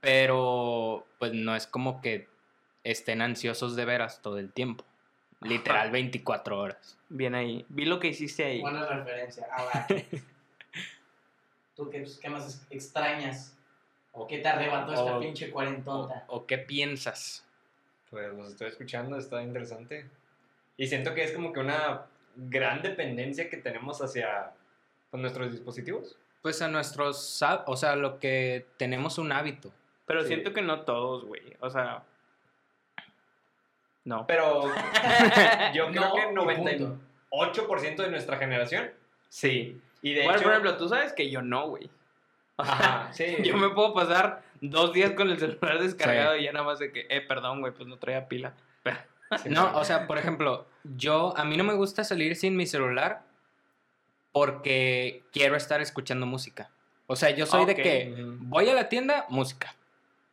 Pero 0.00 1.06
pues 1.18 1.32
no 1.32 1.54
es 1.56 1.66
como 1.66 2.00
que 2.00 2.28
estén 2.84 3.22
ansiosos 3.22 3.76
de 3.76 3.84
veras 3.84 4.20
todo 4.22 4.38
el 4.38 4.52
tiempo. 4.52 4.84
Literal 5.40 5.90
24 5.92 6.58
horas. 6.58 6.98
Bien 7.08 7.34
ahí. 7.34 7.64
Vi 7.68 7.84
lo 7.84 7.98
que 8.00 8.08
hiciste 8.08 8.44
ahí. 8.44 8.60
Buena 8.60 8.86
referencia. 8.86 9.46
Ahora, 9.52 9.86
¿tú 11.76 11.90
qué, 11.90 12.04
qué 12.20 12.28
más 12.28 12.66
extrañas? 12.70 13.52
¿O 14.12 14.26
qué 14.26 14.38
te 14.38 14.48
arrebató 14.48 14.92
esta 14.94 15.18
pinche 15.18 15.50
¿O, 15.50 15.52
cuarentonta? 15.52 16.24
o 16.28 16.46
qué 16.46 16.56
piensas? 16.58 17.44
Pues 18.10 18.32
los 18.32 18.50
estoy 18.52 18.68
escuchando, 18.68 19.18
está 19.18 19.42
interesante. 19.42 20.06
Y 20.78 20.86
siento 20.86 21.12
que 21.14 21.22
es 21.24 21.32
como 21.32 21.52
que 21.52 21.60
una 21.60 22.06
gran 22.34 22.80
dependencia 22.82 23.50
que 23.50 23.58
tenemos 23.58 24.00
hacia 24.00 24.52
pues, 25.10 25.20
nuestros 25.20 25.52
dispositivos. 25.52 26.16
Pues 26.40 26.62
a 26.62 26.68
nuestros, 26.68 27.42
o 27.66 27.76
sea, 27.76 27.96
lo 27.96 28.18
que 28.18 28.66
tenemos 28.78 29.18
un 29.18 29.32
hábito. 29.32 29.70
Pero 30.06 30.22
Sí. 30.22 30.28
siento 30.28 30.52
que 30.54 30.62
no 30.62 30.82
todos, 30.82 31.24
güey. 31.24 31.42
O 31.60 31.68
sea. 31.68 32.02
No. 34.06 34.26
Pero 34.26 34.62
yo 35.74 35.88
creo 35.90 36.32
No, 36.32 36.46
que 36.46 36.54
punto. 36.54 36.98
98% 37.30 37.96
de 37.96 38.08
nuestra 38.10 38.38
generación. 38.38 38.90
Sí. 39.28 39.78
Y 40.00 40.14
de 40.14 40.22
Bueno, 40.22 40.34
hecho, 40.38 40.42
por 40.44 40.52
ejemplo, 40.52 40.76
tú 40.78 40.88
sabes 40.88 41.12
que 41.12 41.28
yo 41.30 41.42
no, 41.42 41.68
güey. 41.68 41.90
O 42.56 42.64
sea, 42.64 42.72
Ajá, 42.72 43.08
sí. 43.12 43.36
yo 43.42 43.56
me 43.58 43.68
puedo 43.70 43.92
pasar 43.92 44.42
dos 44.62 44.92
días 44.94 45.10
con 45.12 45.28
el 45.28 45.38
celular 45.38 45.78
descargado 45.80 46.36
y 46.36 46.44
ya 46.44 46.52
nada 46.52 46.64
más 46.64 46.78
de 46.78 46.90
que, 46.92 47.06
eh, 47.10 47.20
perdón, 47.20 47.60
güey, 47.60 47.74
pues 47.74 47.86
no 47.86 47.98
traía 47.98 48.26
pila. 48.28 48.54
Sí, 49.42 49.48
No, 49.50 49.64
sí. 49.64 49.72
o 49.74 49.84
sea, 49.84 50.06
por 50.06 50.18
ejemplo, 50.18 50.66
yo, 50.84 51.36
a 51.36 51.44
mí 51.44 51.56
no 51.56 51.64
me 51.64 51.74
gusta 51.74 52.04
salir 52.04 52.36
sin 52.36 52.56
mi 52.56 52.64
celular 52.64 53.22
porque 54.32 55.24
quiero 55.32 55.56
estar 55.56 55.80
escuchando 55.80 56.26
música. 56.26 56.70
O 57.08 57.16
sea, 57.16 57.30
yo 57.30 57.44
soy 57.44 57.64
de 57.66 57.74
que 57.74 58.14
voy 58.38 58.68
a 58.68 58.74
la 58.74 58.88
tienda, 58.88 59.26
música. 59.28 59.74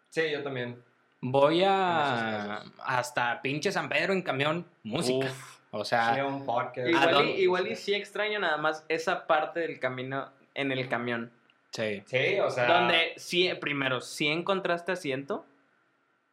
Sí, 0.10 0.30
yo 0.32 0.44
también. 0.44 0.80
Voy 1.26 1.64
a 1.64 2.64
hasta 2.84 3.42
pinche 3.42 3.72
San 3.72 3.88
Pedro 3.88 4.12
en 4.12 4.22
camión, 4.24 4.66
música. 4.84 5.28
Uf. 5.28 5.60
O 5.72 5.86
sea, 5.86 6.24
un 6.26 6.46
podcast. 6.46 6.80
¿A 6.80 6.90
Igual, 6.90 7.26
y, 7.30 7.32
igual 7.42 7.68
y 7.72 7.76
sí 7.78 7.94
extraño 7.96 8.40
nada 8.40 8.58
más 8.58 8.86
esa 8.90 9.26
parte 9.26 9.62
del 9.62 9.80
camino 9.80 10.30
en 10.54 10.74
el 10.74 10.90
camión. 10.90 11.32
sí. 11.72 12.04
Sí, 12.06 12.40
o 12.42 12.50
sea. 12.52 12.68
Donde 12.68 13.14
sí, 13.16 13.50
primero, 13.62 14.02
sí 14.02 14.28
encontraste 14.28 14.92
asiento. 14.92 15.46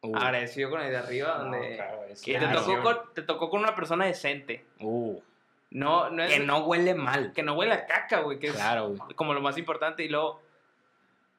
Uh, 0.01 0.15
Agradecido 0.17 0.69
con 0.69 0.81
el 0.81 0.91
de 0.91 0.97
arriba, 0.97 1.35
no, 1.37 1.43
donde... 1.43 1.75
claro, 1.75 2.03
es 2.09 2.21
que 2.21 2.37
te, 2.37 2.47
tocó 2.47 2.81
con, 2.81 2.97
te 3.13 3.21
tocó 3.21 3.49
con 3.49 3.61
una 3.61 3.75
persona 3.75 4.05
decente. 4.05 4.65
uh, 4.81 5.21
No, 5.69 6.09
no 6.09 6.23
es... 6.23 6.33
que 6.33 6.39
no 6.41 6.65
huele 6.65 6.95
mal. 6.95 7.31
que 7.33 7.43
no 7.43 7.53
huele 7.53 7.73
a 7.73 7.85
caca, 7.85 8.19
güey, 8.19 8.39
que 8.39 8.49
Claro, 8.49 8.89
güey. 8.89 9.01
es 9.09 9.15
como 9.15 9.33
lo 9.33 9.41
más 9.41 9.57
importante. 9.57 10.03
Y 10.03 10.09
luego, 10.09 10.41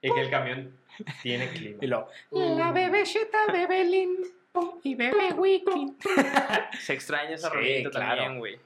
Y 0.03 0.13
que 0.13 0.21
el 0.21 0.31
camión 0.31 0.77
tiene 1.23 1.49
clima. 1.49 1.79
Y 1.81 1.87
lo, 1.87 2.09
La 2.31 2.73
bebecita 2.73 3.47
bebe 3.53 3.85
limpo 3.85 4.81
y 4.83 4.95
bebe 4.95 5.33
wiki. 5.33 5.97
se 6.81 6.93
extraña 6.93 7.31
esa 7.37 7.49
Sí, 7.51 7.55
rolita 7.57 7.91
claro. 7.91 8.09
también, 8.17 8.39
güey. 8.39 8.59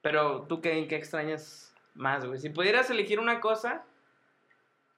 Pero, 0.00 0.42
¿tú 0.48 0.60
qué, 0.60 0.86
qué 0.88 0.96
extrañas 0.96 1.72
más, 1.94 2.24
güey? 2.24 2.40
Si 2.40 2.48
pudieras 2.48 2.90
elegir 2.90 3.20
una 3.20 3.38
cosa 3.40 3.84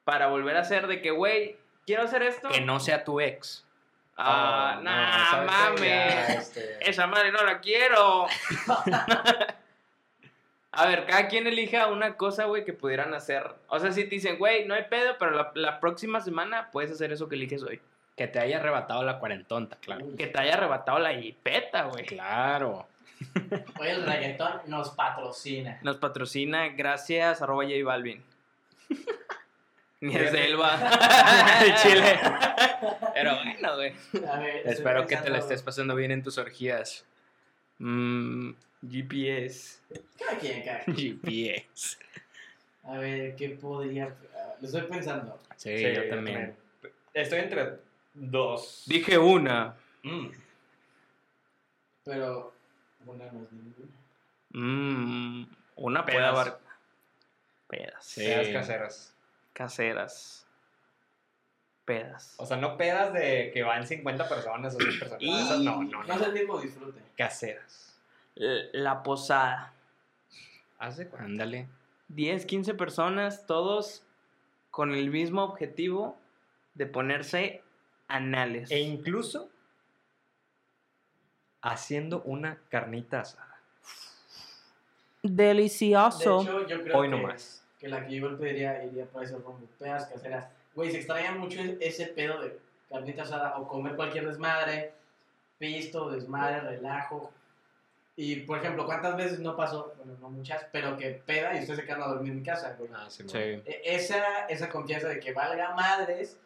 para 0.05 0.29
volver 0.29 0.57
a 0.57 0.61
hacer 0.61 0.87
de 0.87 1.03
que, 1.03 1.11
güey, 1.11 1.57
quiero 1.87 2.05
hacer 2.05 2.23
esto... 2.23 2.49
Que 2.49 2.61
no 2.63 2.81
sea 2.81 3.05
tu 3.05 3.21
ex. 3.21 3.67
Ah, 4.17 4.77
Oh, 4.79 4.83
nah, 4.83 5.31
¿sabes 5.31 5.81
qué? 5.81 5.89
Ya, 5.89 6.05
mames. 6.29 6.39
este, 6.39 6.89
Esa 6.91 7.07
madre 7.09 7.33
no 7.33 7.43
la 7.43 7.59
quiero. 7.61 8.27
A 10.77 10.87
ver, 10.87 11.07
cada 11.07 11.29
quien 11.29 11.47
elija 11.47 11.87
una 11.89 12.17
cosa, 12.17 12.45
güey, 12.45 12.65
que 12.65 12.73
pudieran 12.73 13.15
hacer. 13.15 13.55
O 13.69 13.79
sea, 13.79 13.93
si 13.93 14.05
te 14.05 14.11
dicen, 14.11 14.39
güey, 14.39 14.67
no 14.67 14.75
hay 14.75 14.85
pedo, 14.85 15.17
pero 15.19 15.33
la, 15.33 15.53
la 15.55 15.81
próxima 15.81 16.21
semana 16.21 16.71
puedes 16.73 16.91
hacer 16.91 17.13
eso 17.13 17.29
que 17.29 17.37
eliges 17.37 17.63
hoy. 17.63 17.81
Que 18.17 18.27
te 18.29 18.39
haya 18.39 18.59
arrebatado 18.59 19.03
la 19.03 19.19
cuarentonta, 19.19 19.77
claro. 19.77 20.07
Que 20.17 20.27
te 20.27 20.41
haya 20.41 20.55
arrebatado 20.55 20.99
la 20.99 21.13
hipeta, 21.13 21.85
güey. 21.85 22.07
Claro. 22.07 22.87
Hoy 23.81 23.89
el 23.89 24.05
reggaetón 24.05 24.61
nos 24.67 24.91
patrocina. 24.91 25.79
Nos 25.83 25.97
patrocina, 25.97 26.69
gracias, 26.69 27.43
arroba 27.43 27.65
J 27.65 27.75
Balvin. 27.85 28.23
Ni 30.01 30.15
es 30.15 30.33
de 30.33 30.45
Elba. 30.45 30.77
de 31.61 31.75
Chile. 31.77 32.21
Pero 33.15 33.37
bueno, 33.37 33.75
güey. 33.77 33.95
A 34.29 34.39
ver, 34.39 34.57
estoy 34.57 34.73
Espero 34.73 35.07
que 35.07 35.17
te 35.17 35.31
la 35.31 35.39
estés 35.39 35.63
pasando 35.63 35.95
bien 35.95 36.11
en 36.11 36.23
tus 36.23 36.37
orgías. 36.37 37.07
Mm, 37.79 38.51
GPS. 38.91 39.79
Cada 40.19 40.39
quien, 40.39 40.65
cada 40.65 40.85
quien. 40.85 41.21
GPS. 41.21 41.99
A 42.85 42.99
ver, 42.99 43.35
¿qué 43.37 43.51
podría...? 43.51 44.15
ah, 44.37 44.55
Lo 44.61 44.67
estoy 44.67 44.83
pensando. 44.83 45.39
Sí, 45.57 45.79
sí, 45.79 45.95
yo 45.95 46.09
también. 46.09 46.57
Estoy 47.13 47.41
entre 47.41 47.79
dos. 48.13 48.83
Dije 48.87 49.17
una. 49.19 49.77
Mm. 50.03 50.27
Pero 52.05 52.53
una 53.07 53.25
no 53.33 53.43
es 53.45 53.53
ninguna. 53.53 53.93
Mm, 54.51 55.47
una 55.77 56.05
puede 56.05 56.19
Pedas. 56.19 56.57
Pedas. 57.69 58.05
Sí. 58.05 58.21
Pedas 58.21 58.49
caseras. 58.49 59.15
Caseras. 59.53 60.47
Pedas. 61.85 62.35
O 62.39 62.47
sea, 62.47 62.57
no 62.57 62.77
pedas 62.77 63.13
de 63.13 63.51
que 63.53 63.63
van 63.63 63.87
50 63.87 64.29
personas 64.29 64.75
o 64.75 64.79
100 64.79 64.99
personas. 64.99 65.23
Y- 65.23 65.31
Esas 65.35 65.61
no, 65.61 65.83
no, 65.83 66.03
No 66.05 66.15
es 66.15 66.21
no. 66.21 66.27
el 66.27 66.33
mismo 66.33 66.61
disfrute. 66.61 67.01
Caseras. 67.17 67.94
L- 68.37 68.71
La 68.73 69.03
posada. 69.03 69.73
¿Hace 70.79 71.09
cuánto? 71.09 71.27
Ándale. 71.27 71.69
10, 72.09 72.45
15 72.47 72.75
personas, 72.75 73.47
todos 73.47 74.03
con 74.71 74.93
el 74.93 75.11
mismo 75.11 75.43
objetivo 75.45 76.19
de 76.75 76.87
ponerse 76.87 77.63
anales. 78.09 78.71
E 78.71 78.81
incluso 78.81 79.49
haciendo 81.63 82.23
una 82.23 82.59
carnita 82.69 83.21
asada. 83.21 83.59
De 85.23 85.45
Delicioso. 85.45 86.43
hecho, 86.43 86.67
yo 86.67 86.83
creo 86.83 86.99
Hoy 86.99 87.09
que, 87.09 87.17
nomás. 87.17 87.65
que 87.79 87.89
la 87.89 88.07
que 88.07 88.17
yo 88.21 88.39
pediría 88.39 88.85
iría 88.85 89.07
por 89.07 89.25
ese 89.25 89.35
rumbo. 89.37 89.67
Pedas 89.79 90.07
caseras. 90.07 90.49
Güey, 90.75 90.91
se 90.91 90.99
extraña 90.99 91.33
mucho 91.33 91.61
e- 91.61 91.79
ese 91.81 92.07
pedo 92.09 92.43
de 92.43 92.59
carnita 92.91 93.23
asada 93.23 93.57
o 93.57 93.67
comer 93.67 93.97
cualquier 93.97 94.27
desmadre, 94.27 94.93
pisto, 95.59 96.11
desmadre, 96.11 96.61
relajo. 96.61 97.33
Y, 98.17 98.37
por 98.43 98.59
ejemplo, 98.59 98.87
¿cuántas 98.87 99.17
veces 99.17 99.41
no 99.41 99.57
pasó? 99.57 99.93
Bueno, 99.97 100.17
no 100.21 100.31
muchas, 100.31 100.65
pero 100.71 100.97
que 100.97 101.11
peda 101.27 101.57
y 101.57 101.61
ustedes 101.61 101.81
se 101.81 101.85
quedan 101.87 102.03
a 102.03 102.07
dormir 102.07 102.31
en 102.31 102.39
mi 102.39 102.45
casa, 102.45 102.77
güey. 102.79 102.89
Ah, 102.95 103.07
sí, 103.09 103.25
Sí. 103.27 103.39
E- 103.39 103.83
Esa, 103.85 104.47
esa 104.49 104.69
confianza 104.69 105.09
de 105.09 105.19
que 105.19 105.33
valga 105.33 105.75
madres, 105.75 106.39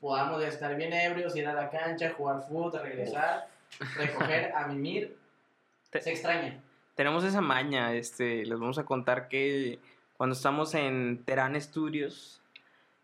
podamos 0.00 0.42
ya 0.42 0.48
estar 0.48 0.76
bien 0.76 0.92
ebrios, 0.92 1.34
ir 1.34 1.46
a 1.46 1.54
la 1.54 1.70
cancha, 1.70 2.12
jugar 2.14 2.42
fútbol, 2.46 2.78
regresar, 2.82 3.48
recoger, 3.96 4.52
a 4.54 4.66
mimir. 4.66 5.16
Te- 5.90 6.02
Se 6.02 6.10
extraña. 6.10 6.60
Tenemos 6.94 7.24
esa 7.24 7.40
maña, 7.40 7.94
este, 7.94 8.44
les 8.44 8.58
vamos 8.60 8.78
a 8.78 8.84
contar 8.84 9.28
que 9.28 9.78
cuando 10.18 10.34
estamos 10.36 10.74
en 10.74 11.22
Terán 11.24 11.58
Studios, 11.60 12.42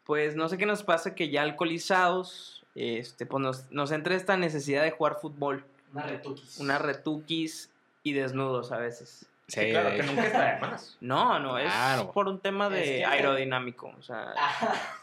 pues 0.05 0.37
no 0.37 0.49
sé 0.51 0.59
qué 0.59 0.67
nos 0.67 0.83
pasa 0.83 1.15
que 1.15 1.31
ya 1.31 1.41
alcoholizados, 1.43 2.65
este, 2.75 3.25
pues 3.27 3.41
nos, 3.43 3.71
nos 3.73 3.91
entra 3.93 4.15
esta 4.15 4.37
necesidad 4.37 4.83
de 4.83 4.91
jugar 4.91 5.17
fútbol, 5.21 5.65
Una 5.95 6.03
retuquis. 6.05 6.59
unas 6.59 6.81
retuquis 6.83 7.71
y 8.03 8.13
desnudos 8.13 8.73
a 8.73 8.79
veces. 8.79 9.27
Sí, 9.49 9.61
Sí, 9.63 9.71
claro, 9.73 9.91
que 9.91 10.03
nunca 10.05 10.27
está 10.27 10.55
de 10.55 10.61
más. 10.61 10.97
No, 11.01 11.39
no, 11.41 11.59
es 11.59 11.65
Claro. 11.73 12.13
por 12.13 12.29
un 12.29 12.39
tema 12.39 12.67
Es 12.67 12.73
de 12.73 12.83
que- 12.99 13.05
aerodinámico, 13.05 13.93
o 13.99 14.03
sea, 14.03 14.33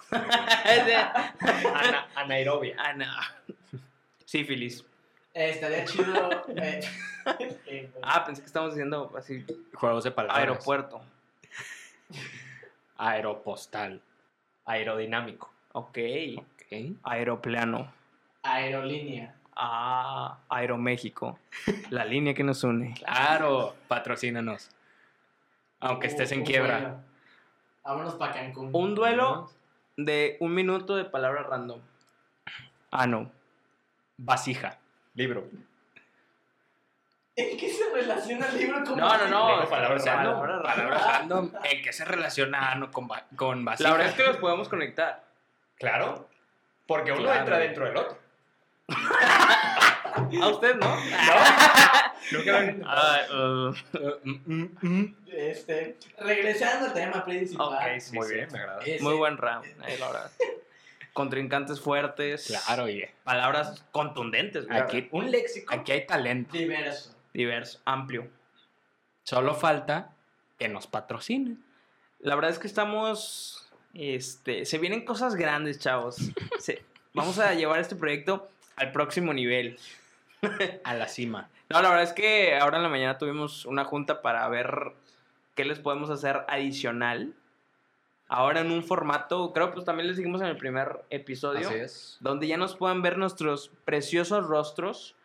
Ana- 0.11 2.07
anaerobia. 2.15 2.75
no. 2.95 3.05
sífilis. 4.25 4.83
Eh, 5.33 5.49
estaría 5.51 5.85
chido. 5.85 6.43
eh, 6.55 6.79
eh, 7.67 7.91
Ah, 8.01 8.23
pensé 8.25 8.41
que 8.41 8.47
estábamos 8.47 8.73
diciendo 8.73 9.11
así 9.17 9.45
Juegos 9.73 10.03
de 10.05 10.11
palabras. 10.11 10.39
aeropuerto. 10.39 11.01
Aeropostal. 12.97 14.01
Aerodinámico. 14.65 15.51
Ok. 15.73 15.97
Ok. 16.37 16.95
Aeroplano. 17.03 17.91
aerolínea. 18.43 19.35
Ah, 19.59 20.37
Aeroméxico. 20.49 21.39
La 21.89 22.05
línea 22.05 22.35
que 22.35 22.43
nos 22.43 22.63
une. 22.63 22.93
Claro, 22.93 23.75
patrocínanos. 23.87 24.69
Aunque 25.79 26.07
estés 26.07 26.31
en 26.31 26.43
quiebra. 26.43 26.97
Vámonos 27.83 28.13
para 28.15 28.33
Cancún. 28.33 28.69
Un 28.73 28.93
duelo 28.93 29.49
de 29.95 30.37
un 30.41 30.53
minuto 30.53 30.95
de 30.95 31.05
palabras 31.05 31.47
random. 31.47 31.79
Ah, 32.91 33.07
no. 33.07 33.31
Vasija. 34.17 34.77
Libro. 35.15 35.45
¿En 37.35 37.57
qué 37.57 37.69
se 37.69 37.91
relaciona 37.93 38.47
el 38.49 38.57
libro 38.59 38.83
con 38.83 38.97
No, 38.97 39.17
no, 39.17 39.27
no. 39.27 39.47
Digo, 39.57 39.69
palabras 39.69 40.05
random. 40.05 40.39
Palabras 40.39 40.77
random. 40.77 40.99
random. 41.51 41.51
¿En 41.63 41.81
qué 41.83 41.93
se 41.93 42.05
relaciona 42.05 42.71
ano 42.71 42.91
con, 42.91 43.07
va- 43.09 43.25
con 43.35 43.65
vasija? 43.65 43.89
La 43.89 43.95
verdad 43.97 44.11
es 44.11 44.15
que 44.17 44.23
los 44.27 44.37
podemos 44.37 44.69
conectar. 44.69 45.23
Claro. 45.79 46.27
Porque 46.85 47.11
uno 47.11 47.21
Claro. 47.23 47.39
entra 47.39 47.57
dentro 47.57 47.85
del 47.85 47.97
otro. 47.97 48.17
A 50.41 50.47
usted, 50.49 50.75
¿no? 50.75 50.85
Han 52.29 52.69
intentado. 52.69 52.83
Ah, 52.85 53.19
uh, 53.31 53.73
mm, 54.23 54.77
mm. 54.81 55.15
Este, 55.27 55.97
regresando 56.19 56.87
al 56.87 56.93
tema 56.93 57.23
principal. 57.23 57.67
ok, 57.67 57.99
sí, 57.99 58.15
Muy 58.15 58.27
sí. 58.27 58.33
bien, 58.33 58.47
me 58.51 58.59
agrada. 58.59 58.81
Ese- 58.83 59.03
Muy 59.03 59.15
buen 59.15 59.37
round, 59.37 59.65
eh, 59.87 59.97
la 59.99 60.07
verdad. 60.07 60.31
Contrincantes 61.13 61.79
fuertes. 61.79 62.47
Claro, 62.65 62.83
oye. 62.83 63.11
Palabras 63.23 63.83
contundentes, 63.91 64.67
güey. 64.67 64.79
Aquí- 64.79 65.07
Un 65.11 65.31
léxico. 65.31 65.73
Aquí 65.73 65.91
hay 65.93 66.05
talento. 66.05 66.55
Diverso. 66.57 67.15
Diverso, 67.33 67.79
amplio. 67.85 68.27
Solo 69.23 69.55
falta 69.55 70.11
que 70.59 70.67
nos 70.67 70.85
patrocinen. 70.87 71.63
La 72.19 72.35
verdad 72.35 72.51
es 72.51 72.59
que 72.59 72.67
estamos. 72.67 73.67
Este. 73.93 74.65
Se 74.65 74.77
vienen 74.79 75.05
cosas 75.05 75.35
grandes, 75.35 75.79
chavos. 75.79 76.17
Se- 76.59 76.83
vamos 77.13 77.39
a 77.39 77.53
llevar 77.53 77.79
este 77.79 77.95
proyecto 77.95 78.49
al 78.75 78.91
próximo 78.91 79.33
nivel. 79.33 79.79
A 80.83 80.93
la 80.93 81.07
cima. 81.07 81.49
No, 81.69 81.81
la 81.81 81.89
verdad 81.89 82.03
es 82.03 82.13
que 82.13 82.57
ahora 82.57 82.77
en 82.77 82.83
la 82.83 82.89
mañana 82.89 83.17
tuvimos 83.17 83.65
una 83.65 83.83
junta 83.85 84.21
para 84.21 84.47
ver 84.49 84.93
qué 85.55 85.65
les 85.65 85.79
podemos 85.79 86.09
hacer 86.09 86.45
adicional. 86.47 87.33
Ahora 88.29 88.59
en 88.59 88.71
un 88.71 88.83
formato, 88.83 89.53
creo 89.53 89.67
que 89.67 89.73
pues 89.75 89.85
también 89.85 90.07
les 90.07 90.17
dijimos 90.17 90.41
en 90.41 90.47
el 90.47 90.57
primer 90.57 91.01
episodio, 91.09 91.67
Así 91.69 91.77
es. 91.77 92.17
donde 92.19 92.47
ya 92.47 92.57
nos 92.57 92.75
puedan 92.75 93.01
ver 93.01 93.17
nuestros 93.17 93.71
preciosos 93.85 94.45
rostros 94.45 95.15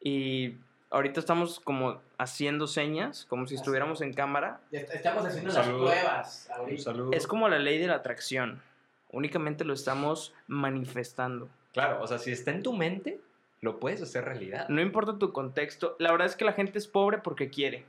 y 0.00 0.56
ahorita 0.90 1.20
estamos 1.20 1.60
como 1.60 2.00
haciendo 2.18 2.66
señas, 2.66 3.26
como 3.28 3.46
si 3.46 3.54
estuviéramos 3.54 4.00
en 4.00 4.12
cámara. 4.12 4.60
Estamos 4.72 5.24
haciendo 5.24 5.50
Un 5.50 5.56
las 5.56 5.68
pruebas 5.68 6.48
Un 6.50 6.60
ahorita. 6.60 6.82
saludo. 6.82 7.10
Es 7.12 7.26
como 7.28 7.48
la 7.48 7.60
ley 7.60 7.78
de 7.78 7.86
la 7.86 7.94
atracción, 7.94 8.60
únicamente 9.12 9.64
lo 9.64 9.72
estamos 9.72 10.34
manifestando. 10.48 11.48
Claro, 11.72 12.02
o 12.02 12.06
sea, 12.08 12.18
si 12.18 12.32
está 12.32 12.50
en 12.50 12.62
tu 12.64 12.72
mente, 12.72 13.20
lo 13.62 13.80
puedes 13.80 14.02
hacer 14.02 14.24
realidad. 14.24 14.68
No 14.68 14.82
importa 14.82 15.18
tu 15.18 15.32
contexto, 15.32 15.96
la 15.98 16.10
verdad 16.10 16.26
es 16.26 16.36
que 16.36 16.44
la 16.44 16.52
gente 16.52 16.78
es 16.78 16.86
pobre 16.86 17.18
porque 17.18 17.48
quiere. 17.48 17.86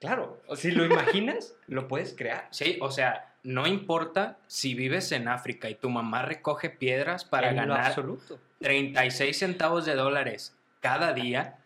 Claro, 0.00 0.42
si 0.54 0.70
lo 0.72 0.84
imaginas, 0.92 1.56
lo 1.66 1.88
puedes 1.88 2.14
crear. 2.14 2.48
Sí, 2.50 2.78
o 2.82 2.90
sea, 2.90 3.34
no 3.42 3.66
importa 3.66 4.38
si 4.46 4.74
vives 4.74 5.12
en 5.12 5.28
África 5.28 5.70
y 5.70 5.76
tu 5.76 5.88
mamá 5.88 6.22
recoge 6.22 6.68
piedras 6.68 7.24
para 7.24 7.50
En 7.50 7.56
ganar 7.56 7.86
absoluto. 7.86 8.38
36 8.60 9.38
centavos 9.38 9.86
de 9.86 9.94
dólares 9.94 10.54
cada 10.80 11.12
día 11.14 11.58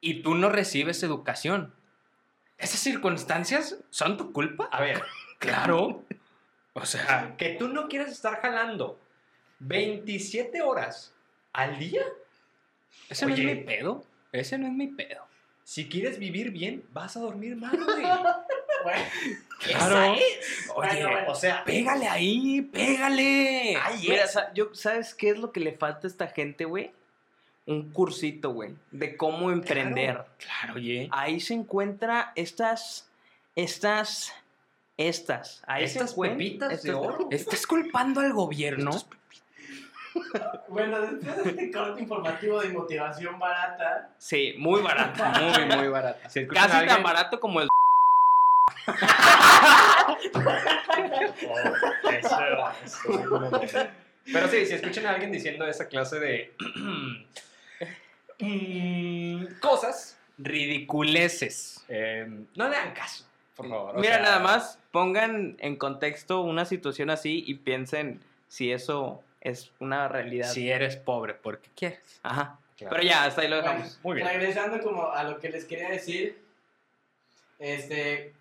y 0.00 0.22
tú 0.22 0.34
no 0.34 0.48
recibes 0.48 1.02
educación. 1.02 1.74
¿Esas 2.58 2.80
circunstancias 2.80 3.82
son 3.90 4.16
tu 4.16 4.32
culpa? 4.32 4.68
A 4.70 4.80
ver, 4.80 5.02
Claro. 5.42 6.04
O 6.74 6.86
sea, 6.86 7.34
que 7.36 7.50
tú 7.50 7.68
no 7.68 7.88
quieras 7.88 8.12
estar 8.12 8.40
jalando 8.40 9.00
27 9.58 10.62
horas 10.62 11.14
al 11.52 11.78
día. 11.78 12.02
Ese 13.08 13.26
no 13.26 13.34
es 13.34 13.40
mi 13.44 13.54
pedo. 13.56 14.04
Ese 14.32 14.58
no 14.58 14.66
es 14.66 14.72
mi 14.72 14.86
pedo. 14.88 15.26
Si 15.64 15.88
quieres 15.88 16.18
vivir 16.18 16.50
bien, 16.50 16.84
vas 16.92 17.16
a 17.16 17.20
dormir 17.20 17.56
mal, 17.56 17.76
güey. 17.82 18.02
Bueno, 18.82 19.04
Claro. 19.60 20.12
Oye, 20.14 20.24
Oye, 20.74 21.02
bueno. 21.06 21.30
O 21.30 21.34
sea, 21.36 21.62
pégale 21.64 22.08
ahí, 22.08 22.62
pégale. 22.62 23.76
Ay, 23.80 24.00
Mira, 24.08 24.24
es. 24.24 24.32
sa- 24.32 24.52
yo, 24.54 24.74
¿sabes 24.74 25.14
qué 25.14 25.30
es 25.30 25.38
lo 25.38 25.52
que 25.52 25.60
le 25.60 25.70
falta 25.72 26.08
a 26.08 26.10
esta 26.10 26.26
gente, 26.26 26.64
güey? 26.64 26.90
Un 27.66 27.92
cursito, 27.92 28.50
güey, 28.52 28.74
de 28.90 29.16
cómo 29.16 29.52
emprender. 29.52 30.24
Claro, 30.38 30.74
oye. 30.74 31.08
Ahí 31.12 31.38
se 31.38 31.54
encuentra 31.54 32.32
estas, 32.34 33.08
estas, 33.54 34.32
estas. 34.96 35.62
Ahí 35.68 35.86
se 35.86 35.98
Estas 35.98 36.10
encuentra- 36.12 36.38
pepitas 36.38 36.68
de 36.70 36.74
estas- 36.90 36.94
oro. 36.96 37.28
¿Estás 37.30 37.66
culpando 37.68 38.20
al 38.20 38.32
gobierno? 38.32 38.90
Bueno, 40.68 41.00
después 41.00 41.44
de 41.44 41.50
este 41.50 41.70
corte 41.70 42.00
informativo 42.02 42.60
de 42.60 42.68
motivación 42.70 43.38
barata, 43.38 44.10
Sí, 44.18 44.54
muy 44.58 44.82
barato. 44.82 45.22
Muy, 45.40 45.76
muy 45.76 45.88
barata. 45.88 46.28
si 46.28 46.46
Casi 46.46 46.86
tan 46.86 47.02
barato 47.02 47.40
como 47.40 47.60
el... 47.60 47.68
Oh, 51.48 52.10
eso, 52.10 53.08
eso. 53.64 53.78
Pero 54.24 54.48
sí, 54.48 54.66
si 54.66 54.74
escuchan 54.74 55.06
a 55.06 55.10
alguien 55.10 55.32
diciendo 55.32 55.66
esa 55.66 55.88
clase 55.88 56.20
de 56.20 56.54
mm, 58.38 59.58
cosas, 59.60 60.18
Ridiculeces. 60.38 61.84
eh, 61.88 62.26
no 62.54 62.68
le 62.68 62.76
hagan 62.76 62.94
caso, 62.94 63.26
por 63.56 63.68
favor. 63.68 63.98
Mira, 63.98 64.14
sea, 64.14 64.22
nada 64.22 64.38
más 64.38 64.78
pongan 64.92 65.56
en 65.58 65.76
contexto 65.76 66.40
una 66.42 66.64
situación 66.64 67.10
así 67.10 67.42
y 67.46 67.54
piensen 67.54 68.20
si 68.48 68.70
eso 68.72 69.22
es 69.42 69.72
una 69.80 70.08
realidad. 70.08 70.48
Si 70.48 70.70
eres 70.70 70.96
pobre, 70.96 71.34
porque 71.34 71.68
quieres. 71.74 72.20
Ajá. 72.22 72.58
claro. 72.78 72.96
Pero 72.96 73.08
ya, 73.08 73.24
hasta 73.24 73.42
ahí 73.42 73.48
lo 73.48 73.56
bueno, 73.56 73.70
dejamos. 73.72 74.00
Muy 74.02 74.14
bien. 74.16 74.28
regresando 74.28 74.80
como 74.80 75.10
a 75.10 75.24
lo 75.24 75.38
que 75.38 75.50
les 75.50 75.64
quería 75.64 75.90
decir, 75.90 76.40
este, 77.58 78.32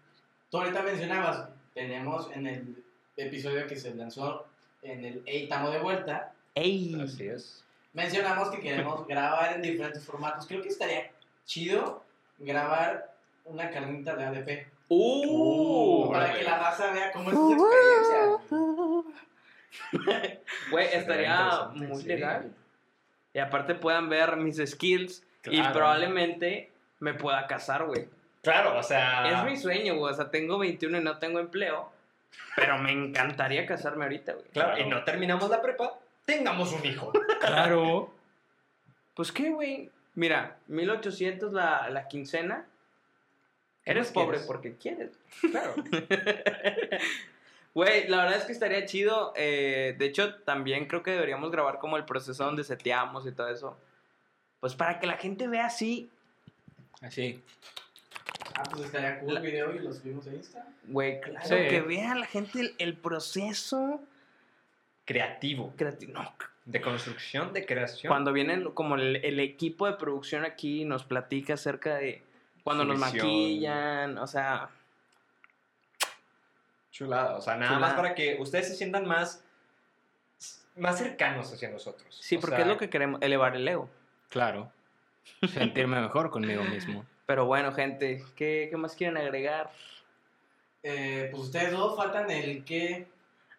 tú 0.50 0.60
ahorita 0.60 0.84
mencionabas, 0.84 1.50
tenemos 1.74 2.30
en 2.34 2.48
el 2.48 2.84
episodio 3.18 3.66
que 3.68 3.76
se 3.76 3.96
lanzó 3.96 4.46
en 4.84 5.04
el 5.06 5.24
Eitamo 5.26 5.72
de 5.72 5.80
vuelta, 5.80 6.34
¡Ey! 6.54 7.00
Así 7.02 7.28
es. 7.28 7.64
mencionamos 7.94 8.50
que 8.50 8.60
queremos 8.60 9.08
grabar 9.08 9.56
en 9.56 9.62
diferentes 9.62 10.04
formatos. 10.04 10.46
Creo 10.46 10.62
que 10.62 10.70
estaría 10.70 11.12
chido 11.46 12.04
grabar 12.38 13.14
una 13.46 13.70
carnita 13.70 14.16
de 14.16 14.24
ADP. 14.26 14.68
¡Uh! 14.90 16.10
para 16.12 16.26
órale. 16.26 16.40
que 16.40 16.46
la 16.46 16.60
raza 16.60 16.92
vea 16.92 17.12
cómo 17.12 17.30
es 17.30 17.36
su 17.36 17.52
experiencia. 17.54 19.31
Güey, 20.72 20.88
estaría 20.94 21.70
muy 21.74 22.02
sí. 22.02 22.08
legal. 22.08 22.52
Y 23.34 23.40
aparte 23.40 23.76
puedan 23.76 24.10
ver 24.10 24.36
mis 24.38 24.58
skills 24.66 25.24
y 25.46 25.58
Claro. 25.58 25.74
probablemente 25.74 26.72
me 27.00 27.14
pueda 27.14 27.48
casar, 27.48 27.86
güey. 27.86 28.08
Claro, 28.44 28.78
o 28.78 28.84
sea. 28.84 29.30
Es 29.30 29.44
mi 29.50 29.56
sueño, 29.58 29.96
güey. 29.96 30.14
O 30.14 30.16
sea, 30.16 30.30
tengo 30.32 30.58
21 30.58 30.98
y 31.00 31.04
no 31.04 31.18
tengo 31.20 31.40
empleo. 31.40 31.92
Pero 32.56 32.78
me 32.78 32.92
encantaría 32.92 33.66
casarme 33.66 34.06
ahorita, 34.06 34.34
güey. 34.34 34.46
Claro, 34.54 34.78
y 34.78 34.88
no 34.88 35.04
terminamos 35.04 35.50
la 35.50 35.62
prepa, 35.62 35.94
tengamos 36.26 36.72
un 36.74 36.86
hijo. 36.86 37.12
Claro. 37.42 38.14
Pues 39.16 39.32
qué, 39.32 39.50
güey. 39.50 39.90
Mira, 40.14 40.58
1800 40.68 41.52
la, 41.54 41.90
la 41.90 42.08
quincena. 42.08 42.66
¿Qué 43.84 43.92
Eres 43.92 44.12
pobre 44.12 44.38
quieres? 44.38 44.48
porque 44.48 44.76
quieres. 44.76 45.20
Claro. 45.50 45.74
Güey, 47.74 48.08
la 48.10 48.18
verdad 48.24 48.38
es 48.40 48.44
que 48.46 48.52
estaría 48.52 48.86
chido. 48.86 49.34
eh, 49.36 49.96
de 49.98 50.06
hecho, 50.06 50.36
también 50.44 50.88
creo 50.88 51.04
que 51.04 51.12
deberíamos 51.12 51.52
grabar 51.52 51.80
como 51.80 51.96
el 51.98 52.06
proceso 52.06 52.44
donde 52.44 52.64
seteamos 52.64 53.26
y 53.26 53.32
todo 53.32 53.48
eso. 53.50 53.78
Pues 54.60 54.76
para 54.76 55.00
que 55.00 55.08
la 55.08 55.18
gente 55.18 55.48
vea 55.48 55.66
así, 55.68 56.10
Así. 57.02 57.42
Ah, 58.56 58.64
pues 58.70 58.86
estaría 58.86 59.20
cool 59.22 59.34
La- 59.34 59.40
el 59.40 59.46
video 59.48 59.74
y 59.74 59.80
lo 59.80 59.92
subimos 59.92 60.28
a 60.28 60.34
Insta. 60.34 60.68
güey, 60.88 61.20
claro, 61.22 61.48
Sí. 61.48 61.56
que 61.70 61.82
vea 61.82 62.14
la 62.14 62.28
gente 62.28 62.60
el, 62.60 62.76
el 62.78 62.96
proceso 62.98 64.00
Creativo. 65.06 65.74
creativo. 65.76 66.14
No, 66.14 66.32
De 66.66 66.80
construcción, 66.82 67.54
de 67.54 67.66
creación. 67.66 68.10
cuando 68.12 68.32
vienen 68.34 68.66
como 68.72 68.96
el, 68.96 69.16
el 69.26 69.40
equipo 69.40 69.88
de 69.88 69.94
producción 69.94 70.46
aquí 70.46 70.82
y 70.82 70.86
nos 70.86 71.04
platica 71.04 71.56
acerca 71.56 71.96
de 71.96 72.22
cuando 72.64 72.86
nos 72.86 73.00
maquillan, 73.00 74.18
o 74.20 74.28
sea, 74.28 74.70
Chulada. 76.92 77.38
O 77.38 77.42
sea, 77.42 77.56
nada 77.56 77.74
Chulada. 77.76 77.94
más 77.94 77.94
para 78.02 78.16
que 78.16 78.38
ustedes 78.40 78.68
se 78.68 78.76
sientan 78.76 79.08
más. 79.08 79.44
Más 80.76 80.98
cercanos 80.98 81.52
hacia 81.54 81.70
nosotros. 81.70 82.18
sí, 82.22 82.38
O 82.38 82.40
porque 82.40 82.56
sea, 82.58 82.66
es 82.66 82.72
lo 82.72 82.78
que 82.78 82.90
queremos, 82.90 83.22
elevar 83.22 83.56
el 83.56 83.68
ego. 83.68 83.90
Claro. 84.30 84.72
Sentirme 85.54 86.00
mejor 86.02 86.30
conmigo 86.32 86.64
mismo. 86.64 87.06
Pero 87.26 87.46
bueno, 87.46 87.74
gente, 87.74 88.24
¿qué, 88.36 88.68
qué 88.70 88.78
más 88.78 88.96
quieren 88.96 89.18
agregar? 89.18 89.72
Eh, 90.84 91.28
pues 91.32 91.44
ustedes 91.44 91.72
dos 91.72 91.96
faltan 91.98 92.32
el 92.32 92.64
qué, 92.66 93.08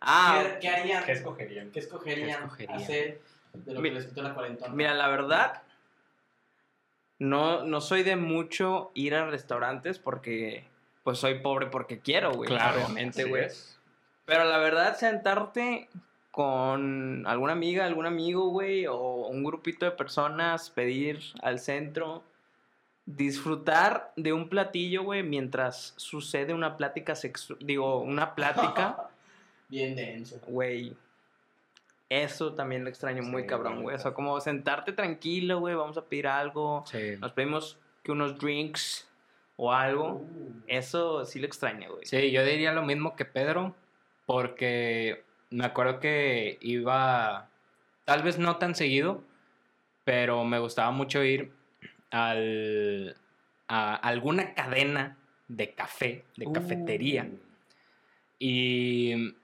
Ah, 0.01 0.43
qué, 0.43 0.59
qué 0.61 0.69
harían, 0.69 1.05
¿Qué 1.05 1.13
escogerían? 1.13 1.71
qué 1.71 1.79
escogerían, 1.81 2.27
¿Qué 2.29 2.45
escogerían? 2.65 2.79
hacer 2.83 3.21
de 3.55 3.75
lo 3.75 3.83
que 3.83 3.91
les 3.93 4.07
quitó 4.07 4.23
la 4.23 4.35
cuarentona. 4.35 4.75
Mira, 4.75 4.95
la 4.95 5.07
verdad, 5.09 5.63
no, 7.19 7.65
no 7.65 7.81
soy 7.81 8.03
de 8.03 8.17
mucho 8.17 8.91
ir 8.95 9.15
a 9.15 9.27
restaurantes 9.31 9.99
porque 9.99 10.65
pues 11.03 11.19
soy 11.19 11.41
pobre 11.41 11.67
porque 11.67 12.01
quiero, 12.01 12.33
güey. 12.33 12.49
Claro, 12.49 12.77
obviamente, 12.85 13.25
güey. 13.25 13.47
Pero 14.25 14.45
la 14.45 14.59
verdad, 14.59 14.97
sentarte 14.97 15.89
con 16.31 17.25
alguna 17.27 17.53
amiga, 17.53 17.85
algún 17.85 18.07
amigo, 18.07 18.49
güey, 18.49 18.87
o 18.87 18.97
un 19.27 19.45
grupito 19.45 19.85
de 19.85 19.91
personas, 19.91 20.71
pedir 20.71 21.21
al 21.43 21.59
centro, 21.59 22.23
disfrutar 23.05 24.13
de 24.17 24.33
un 24.33 24.49
platillo, 24.49 25.03
güey, 25.03 25.23
mientras 25.23 25.93
sucede 25.97 26.55
una 26.55 26.77
plática 26.77 27.15
sexual, 27.15 27.59
digo, 27.61 28.01
una 28.01 28.35
plática, 28.35 29.09
Bien 29.69 29.95
denso. 29.97 30.39
güey. 30.47 30.95
Eso 32.09 32.53
también 32.53 32.85
lo 32.85 32.91
extraño 32.91 33.23
muy 33.23 33.47
cabrón, 33.47 33.83
güey. 33.83 33.97
O 33.97 33.99
sea, 33.99 34.13
como 34.13 34.39
sentarte 34.41 34.93
tranquilo, 34.93 35.61
güey, 35.61 35.75
vamos 35.75 35.97
a 35.97 36.05
pedir 36.05 36.27
algo, 36.29 36.85
Sí. 36.87 37.17
nos 37.19 37.33
pedimos 37.33 37.79
que 38.03 38.13
unos 38.13 38.39
drinks 38.39 39.09
o 39.57 39.73
algo. 39.73 40.15
Uh, 40.15 40.63
Eso 40.67 41.25
sí 41.25 41.39
lo 41.41 41.47
extraño, 41.47 41.91
güey. 41.93 42.07
Sí, 42.07 42.31
yo 42.31 42.45
diría 42.45 42.73
lo 42.73 42.83
mismo 42.83 43.17
que 43.17 43.25
Pedro, 43.25 43.75
porque 44.27 45.23
me 45.51 45.65
acuerdo 45.65 46.01
que 46.01 46.59
iba, 46.61 47.49
tal 48.05 48.23
vez 48.23 48.39
no 48.39 48.57
tan 48.57 48.75
seguido, 48.75 49.23
pero 50.05 50.45
me 50.45 50.59
gustaba 50.59 50.91
mucho 50.91 51.23
ir 51.23 51.53
al, 52.11 53.17
a 53.69 53.95
alguna 53.95 54.55
cadena 54.55 55.17
de 55.49 55.73
café, 55.75 56.25
de 56.37 56.47
Uh. 56.47 56.53
cafetería, 56.53 57.29
y 58.39 59.35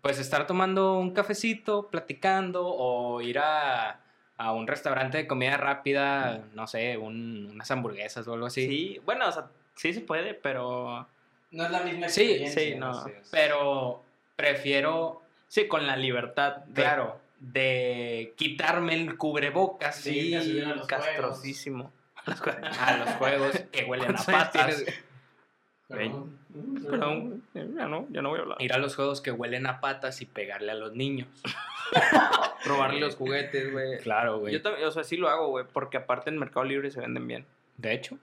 pues 0.00 0.18
estar 0.18 0.46
tomando 0.46 0.98
un 0.98 1.12
cafecito, 1.12 1.88
platicando, 1.88 2.66
o 2.66 3.20
ir 3.20 3.38
a, 3.38 4.00
a 4.36 4.52
un 4.52 4.66
restaurante 4.66 5.16
de 5.18 5.26
comida 5.26 5.56
rápida, 5.56 6.42
no 6.54 6.66
sé, 6.66 6.96
un- 6.98 7.48
unas 7.52 7.70
hamburguesas 7.70 8.26
o 8.28 8.34
algo 8.34 8.46
así. 8.46 8.66
Sí, 8.66 9.00
bueno, 9.04 9.28
o 9.28 9.32
sea, 9.32 9.46
sí 9.76 9.92
se 9.94 10.00
puede, 10.00 10.34
pero... 10.34 11.06
no 11.52 11.64
es 11.64 11.70
la 11.70 11.80
misma 11.82 12.08
Sí, 12.08 12.22
experiencia. 12.22 12.62
sí, 12.62 12.74
no. 12.74 12.90
Así 12.90 13.10
es. 13.10 13.28
Pero 13.30 14.02
prefiero 14.36 15.22
Sí, 15.48 15.68
con 15.68 15.86
la 15.86 15.96
libertad. 15.96 16.56
de- 16.66 16.82
Claro, 16.82 17.20
de 17.38 18.32
quitarme 18.36 18.94
el 18.94 19.16
cubrebocas 19.16 19.96
Sí, 19.96 20.34
a 20.34 20.42
los 20.74 20.86
castrosísimo. 20.88 21.92
a 22.26 22.96
los 22.96 23.10
juegos 23.16 23.58
que 23.70 23.84
huelen 23.84 24.16
a 24.16 24.18
¿Cuántos 24.24 24.60
años 24.62 24.82
patas. 24.82 24.84
Perdón. 25.88 26.38
Perdón, 26.88 27.42
ya 27.52 27.88
no, 27.88 28.06
ya 28.10 28.22
no 28.22 28.28
voy 28.28 28.38
a 28.38 28.42
hablar. 28.42 28.62
Ir 28.62 28.72
a 28.72 28.78
los 28.78 28.94
juegos 28.94 29.20
que 29.20 29.32
huelen 29.32 29.66
a 29.66 29.80
patas 29.80 30.20
y 30.22 30.26
pegarle 30.26 30.70
a 30.70 30.74
los 30.74 30.94
niños. 30.94 31.28
Robarle 32.64 33.00
los 33.00 33.16
juguetes, 33.16 33.72
güey. 33.72 33.98
Claro, 33.98 34.38
güey. 34.38 34.52
Yo 34.52 34.62
también, 34.62 34.86
o 34.86 34.90
sea, 34.90 35.02
sí 35.02 35.16
lo 35.16 35.28
hago, 35.28 35.48
güey, 35.48 35.64
porque 35.72 35.96
aparte 35.96 36.30
en 36.30 36.38
Mercado 36.38 36.64
Libre 36.64 36.90
se 36.90 37.00
venden 37.00 37.26
bien. 37.26 37.46
De 37.76 37.92
hecho, 37.92 38.18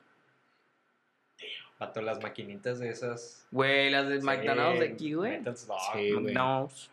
Pato, 1.81 2.01
las 2.03 2.21
maquinitas 2.21 2.77
de 2.77 2.89
esas. 2.89 3.47
Güey, 3.49 3.89
las 3.89 4.07
de 4.07 4.21
Sí, 4.21 4.25
McDonald's 4.25 4.79
de 4.79 4.85
aquí, 4.85 5.13
güey. 5.13 5.41
Sí. 5.55 6.11
McDonald's. 6.13 6.91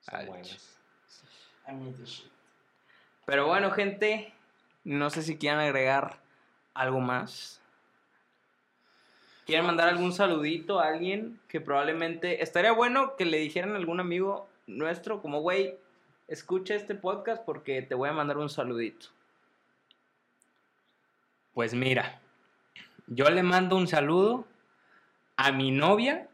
son 0.00 0.26
buenas. 0.26 0.74
Pero 3.26 3.48
bueno, 3.48 3.72
gente, 3.72 4.32
no 4.84 5.10
sé 5.10 5.22
si 5.22 5.36
quieran 5.36 5.58
agregar 5.58 6.20
algo 6.72 7.00
más. 7.00 7.60
¿Quieren 9.46 9.66
mandar 9.66 9.88
algún 9.88 10.12
saludito 10.12 10.80
a 10.80 10.88
alguien 10.88 11.38
que 11.48 11.60
probablemente... 11.60 12.42
Estaría 12.42 12.72
bueno 12.72 13.16
que 13.16 13.26
le 13.26 13.38
dijeran 13.38 13.72
a 13.72 13.76
algún 13.76 14.00
amigo 14.00 14.48
nuestro 14.66 15.20
como, 15.20 15.40
güey, 15.40 15.76
escucha 16.28 16.74
este 16.74 16.94
podcast 16.94 17.42
porque 17.44 17.82
te 17.82 17.94
voy 17.94 18.08
a 18.08 18.12
mandar 18.12 18.38
un 18.38 18.48
saludito. 18.48 19.08
pues 21.52 21.74
mira, 21.74 22.20
yo 23.06 23.30
le 23.30 23.42
mando 23.42 23.76
un 23.76 23.86
saludo 23.86 24.44
a 25.36 25.52
mi 25.52 25.70
novia, 25.70 26.28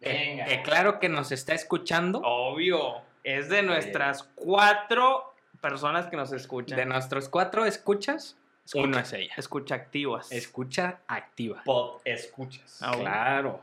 Venga. 0.00 0.44
que 0.44 0.62
claro 0.62 0.98
que 0.98 1.08
nos 1.08 1.32
está 1.32 1.54
escuchando. 1.54 2.20
Obvio, 2.24 3.02
es 3.24 3.48
de 3.48 3.62
nuestras 3.62 4.24
cuatro 4.34 5.32
personas 5.60 6.06
que 6.06 6.16
nos 6.16 6.32
escuchan. 6.32 6.76
De 6.76 6.86
nuestros 6.86 7.28
cuatro 7.28 7.64
escuchas, 7.64 8.36
uno 8.74 8.98
es 8.98 9.12
ella. 9.12 9.32
Escucha 9.36 9.74
activas. 9.74 10.30
Escucha 10.32 10.98
activa. 11.06 11.62
Pod 11.64 12.00
escuchas. 12.04 12.78
Ah. 12.82 12.92
Claro. 12.96 13.60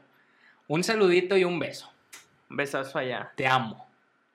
Un 0.67 0.83
saludito 0.83 1.37
y 1.37 1.43
un 1.43 1.59
beso. 1.59 1.91
Un 2.49 2.57
besazo 2.57 2.97
allá. 2.99 3.31
Te 3.35 3.45
amo. 3.47 3.87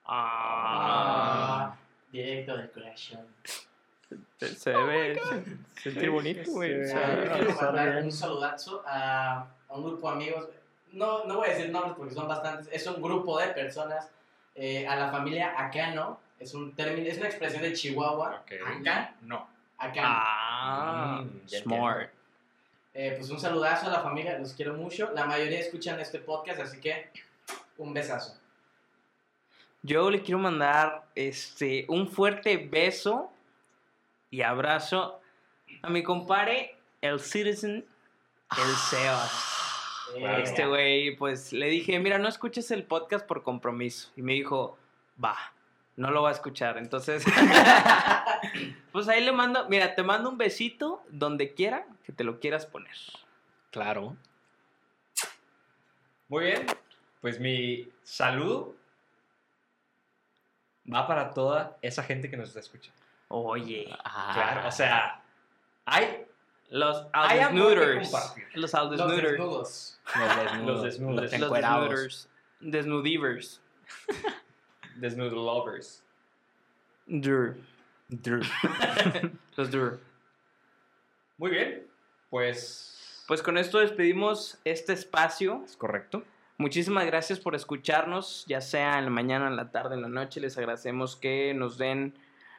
Ah, 0.05 1.73
Ah, 1.73 1.77
directo 2.13 2.57
del 2.57 2.71
corazón. 2.71 3.27
se, 4.39 4.49
se 4.55 4.71
debe 4.71 5.21
sentir 5.83 6.11
bonito, 6.11 6.51
güey. 6.51 6.85
sea, 6.87 6.99
Ah, 7.31 7.33
quiero 7.37 7.55
mandar 7.61 8.03
un 8.03 8.13
saludazo 8.13 8.83
a, 8.87 9.47
a 9.69 9.75
un 9.75 9.85
grupo 9.85 10.09
de 10.11 10.17
amigos. 10.17 10.49
No, 10.93 11.25
no 11.25 11.37
voy 11.37 11.49
a 11.49 11.53
decir 11.53 11.71
nombres 11.71 11.95
porque 11.97 12.15
son 12.15 12.27
bastantes. 12.29 12.69
Es 12.73 12.87
un 12.87 13.01
grupo 13.01 13.39
de 13.39 13.49
personas. 13.49 14.09
eh, 14.57 14.87
a 14.87 14.97
la 14.97 15.11
familia 15.11 15.55
Acano. 15.57 16.19
Es 16.39 16.55
un 16.55 16.75
término, 16.75 17.07
es 17.09 17.19
una 17.19 17.27
expresión 17.29 17.63
de 17.63 17.73
Chihuahua. 17.73 18.43
Ok. 18.43 18.53
Acá. 18.81 19.15
No. 19.23 19.49
Acano. 19.79 20.09
Ah, 20.11 20.50
Mm, 20.61 21.47
ya 21.47 21.61
smart. 21.61 22.11
Eh, 22.93 23.15
pues 23.17 23.31
un 23.31 23.39
saludazo 23.39 23.87
a 23.87 23.91
la 23.91 24.01
familia, 24.01 24.39
los 24.39 24.53
quiero 24.53 24.75
mucho. 24.75 25.11
La 25.15 25.25
mayoría 25.25 25.61
escuchan 25.61 26.01
este 26.01 26.19
podcast, 26.19 26.61
así 26.61 26.81
que 26.81 27.11
un 27.79 27.95
besazo. 27.95 28.37
Yo 29.83 30.11
le 30.11 30.21
quiero 30.23 30.39
mandar 30.39 31.05
este 31.15 31.87
un 31.89 32.09
fuerte 32.09 32.57
beso 32.59 33.33
y 34.31 34.43
abrazo 34.43 35.21
a 35.83 35.89
mi 35.89 36.03
compadre, 36.03 36.77
el 37.01 37.21
Citizen, 37.21 37.87
el 38.51 38.77
Sebas. 38.91 39.47
Eh, 40.17 40.43
Este 40.43 40.67
güey, 40.67 41.17
pues 41.17 41.53
le 41.53 41.67
dije, 41.69 41.99
mira, 42.01 42.19
no 42.19 42.29
escuches 42.29 42.71
el 42.73 42.85
podcast 42.85 43.27
por 43.27 43.43
compromiso. 43.43 44.11
Y 44.17 44.23
me 44.23 44.33
dijo, 44.35 44.77
va, 45.23 45.37
no 46.01 46.11
lo 46.11 46.23
va 46.23 46.31
a 46.31 46.33
escuchar. 46.33 46.79
Entonces, 46.79 47.23
pues 48.93 49.07
ahí 49.09 49.23
le 49.23 49.33
mando, 49.33 49.69
mira, 49.69 49.95
te 49.95 50.03
mando 50.03 50.31
un 50.31 50.39
besito 50.39 51.03
donde 51.11 51.53
quiera 51.53 51.87
que 52.05 52.13
te 52.13 52.25
lo 52.25 52.41
quieras 52.41 52.65
poner. 52.65 52.97
Claro. 53.71 54.17
Muy 56.29 56.47
bien. 56.47 56.67
Pues 57.21 57.39
mi 57.39 57.93
saludo 58.03 58.75
va 60.93 61.07
para 61.07 61.35
toda 61.35 61.77
esa 61.83 62.03
gente 62.03 62.31
que 62.31 62.37
nos 62.39 62.49
está 62.49 62.61
escuchando. 62.61 62.99
Oye, 63.29 63.85
Claro, 64.33 64.69
o 64.69 64.73
sea, 64.73 65.23
hay 65.85 66.25
los 66.71 67.07
Aldesnuders. 67.13 68.11
Los 68.11 68.35
Los 68.55 68.75
Aldesnuders. 68.75 69.23
desnudos. 69.23 70.01
los 70.17 70.37
desnudos. 70.37 70.83
Los 70.83 71.31
desnudos. 71.31 71.61
Los 71.61 71.93
Los. 71.93 72.29
Desnudivers. 72.61 73.61
Desnudo 75.01 75.37
lovers. 75.37 76.03
Dur. 77.07 77.57
Dr- 78.09 78.43
Los 79.57 79.71
dur. 79.71 80.01
Muy 81.39 81.51
bien. 81.51 81.87
Pues 82.29 83.25
Pues 83.27 83.43
con 83.43 83.59
esto 83.59 83.79
despedimos 83.79 84.59
este 84.65 84.93
espacio. 84.93 85.63
¿Es 85.65 85.77
correcto? 85.77 86.23
Muchísimas 86.59 87.07
gracias 87.07 87.41
por 87.41 87.55
escucharnos, 87.55 88.45
ya 88.47 88.61
sea 88.61 88.99
en 88.99 89.05
la 89.07 89.11
mañana, 89.11 89.49
en 89.49 89.57
la 89.57 89.71
tarde, 89.71 89.95
en 89.95 90.03
la 90.03 90.09
noche. 90.09 90.41
Les 90.41 90.59
agradecemos 90.59 91.17
que 91.17 91.55
nos 91.55 91.79
den 91.79 92.15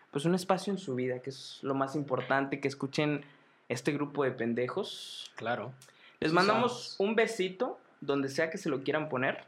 pues 0.10 0.26
un 0.26 0.34
espacio 0.36 0.74
en 0.74 0.80
su 0.80 0.96
vida, 0.96 1.20
que 1.20 1.30
es 1.30 1.60
lo 1.62 1.74
más 1.76 1.96
importante, 1.96 2.60
que 2.60 2.68
escuchen 2.68 3.24
este 3.70 3.92
grupo 3.94 4.24
de 4.24 4.32
pendejos. 4.32 5.32
Claro. 5.36 5.72
Les 6.20 6.34
mandamos 6.34 6.96
un 6.98 7.16
besito 7.16 7.80
donde 8.02 8.28
sea 8.30 8.50
que 8.50 8.58
se 8.58 8.70
lo 8.70 8.84
quieran 8.84 9.08
poner. 9.08 9.46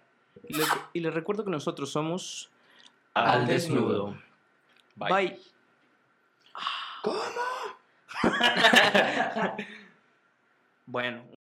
Y 0.47 0.53
les, 0.55 0.67
y 0.93 0.99
les 1.01 1.13
recuerdo 1.13 1.43
que 1.43 1.51
nosotros 1.51 1.91
somos 1.91 2.49
Al 3.13 3.47
desnudo. 3.47 4.17
Bye. 4.95 5.39
¿Cómo? 7.03 7.19
bueno, 10.85 11.23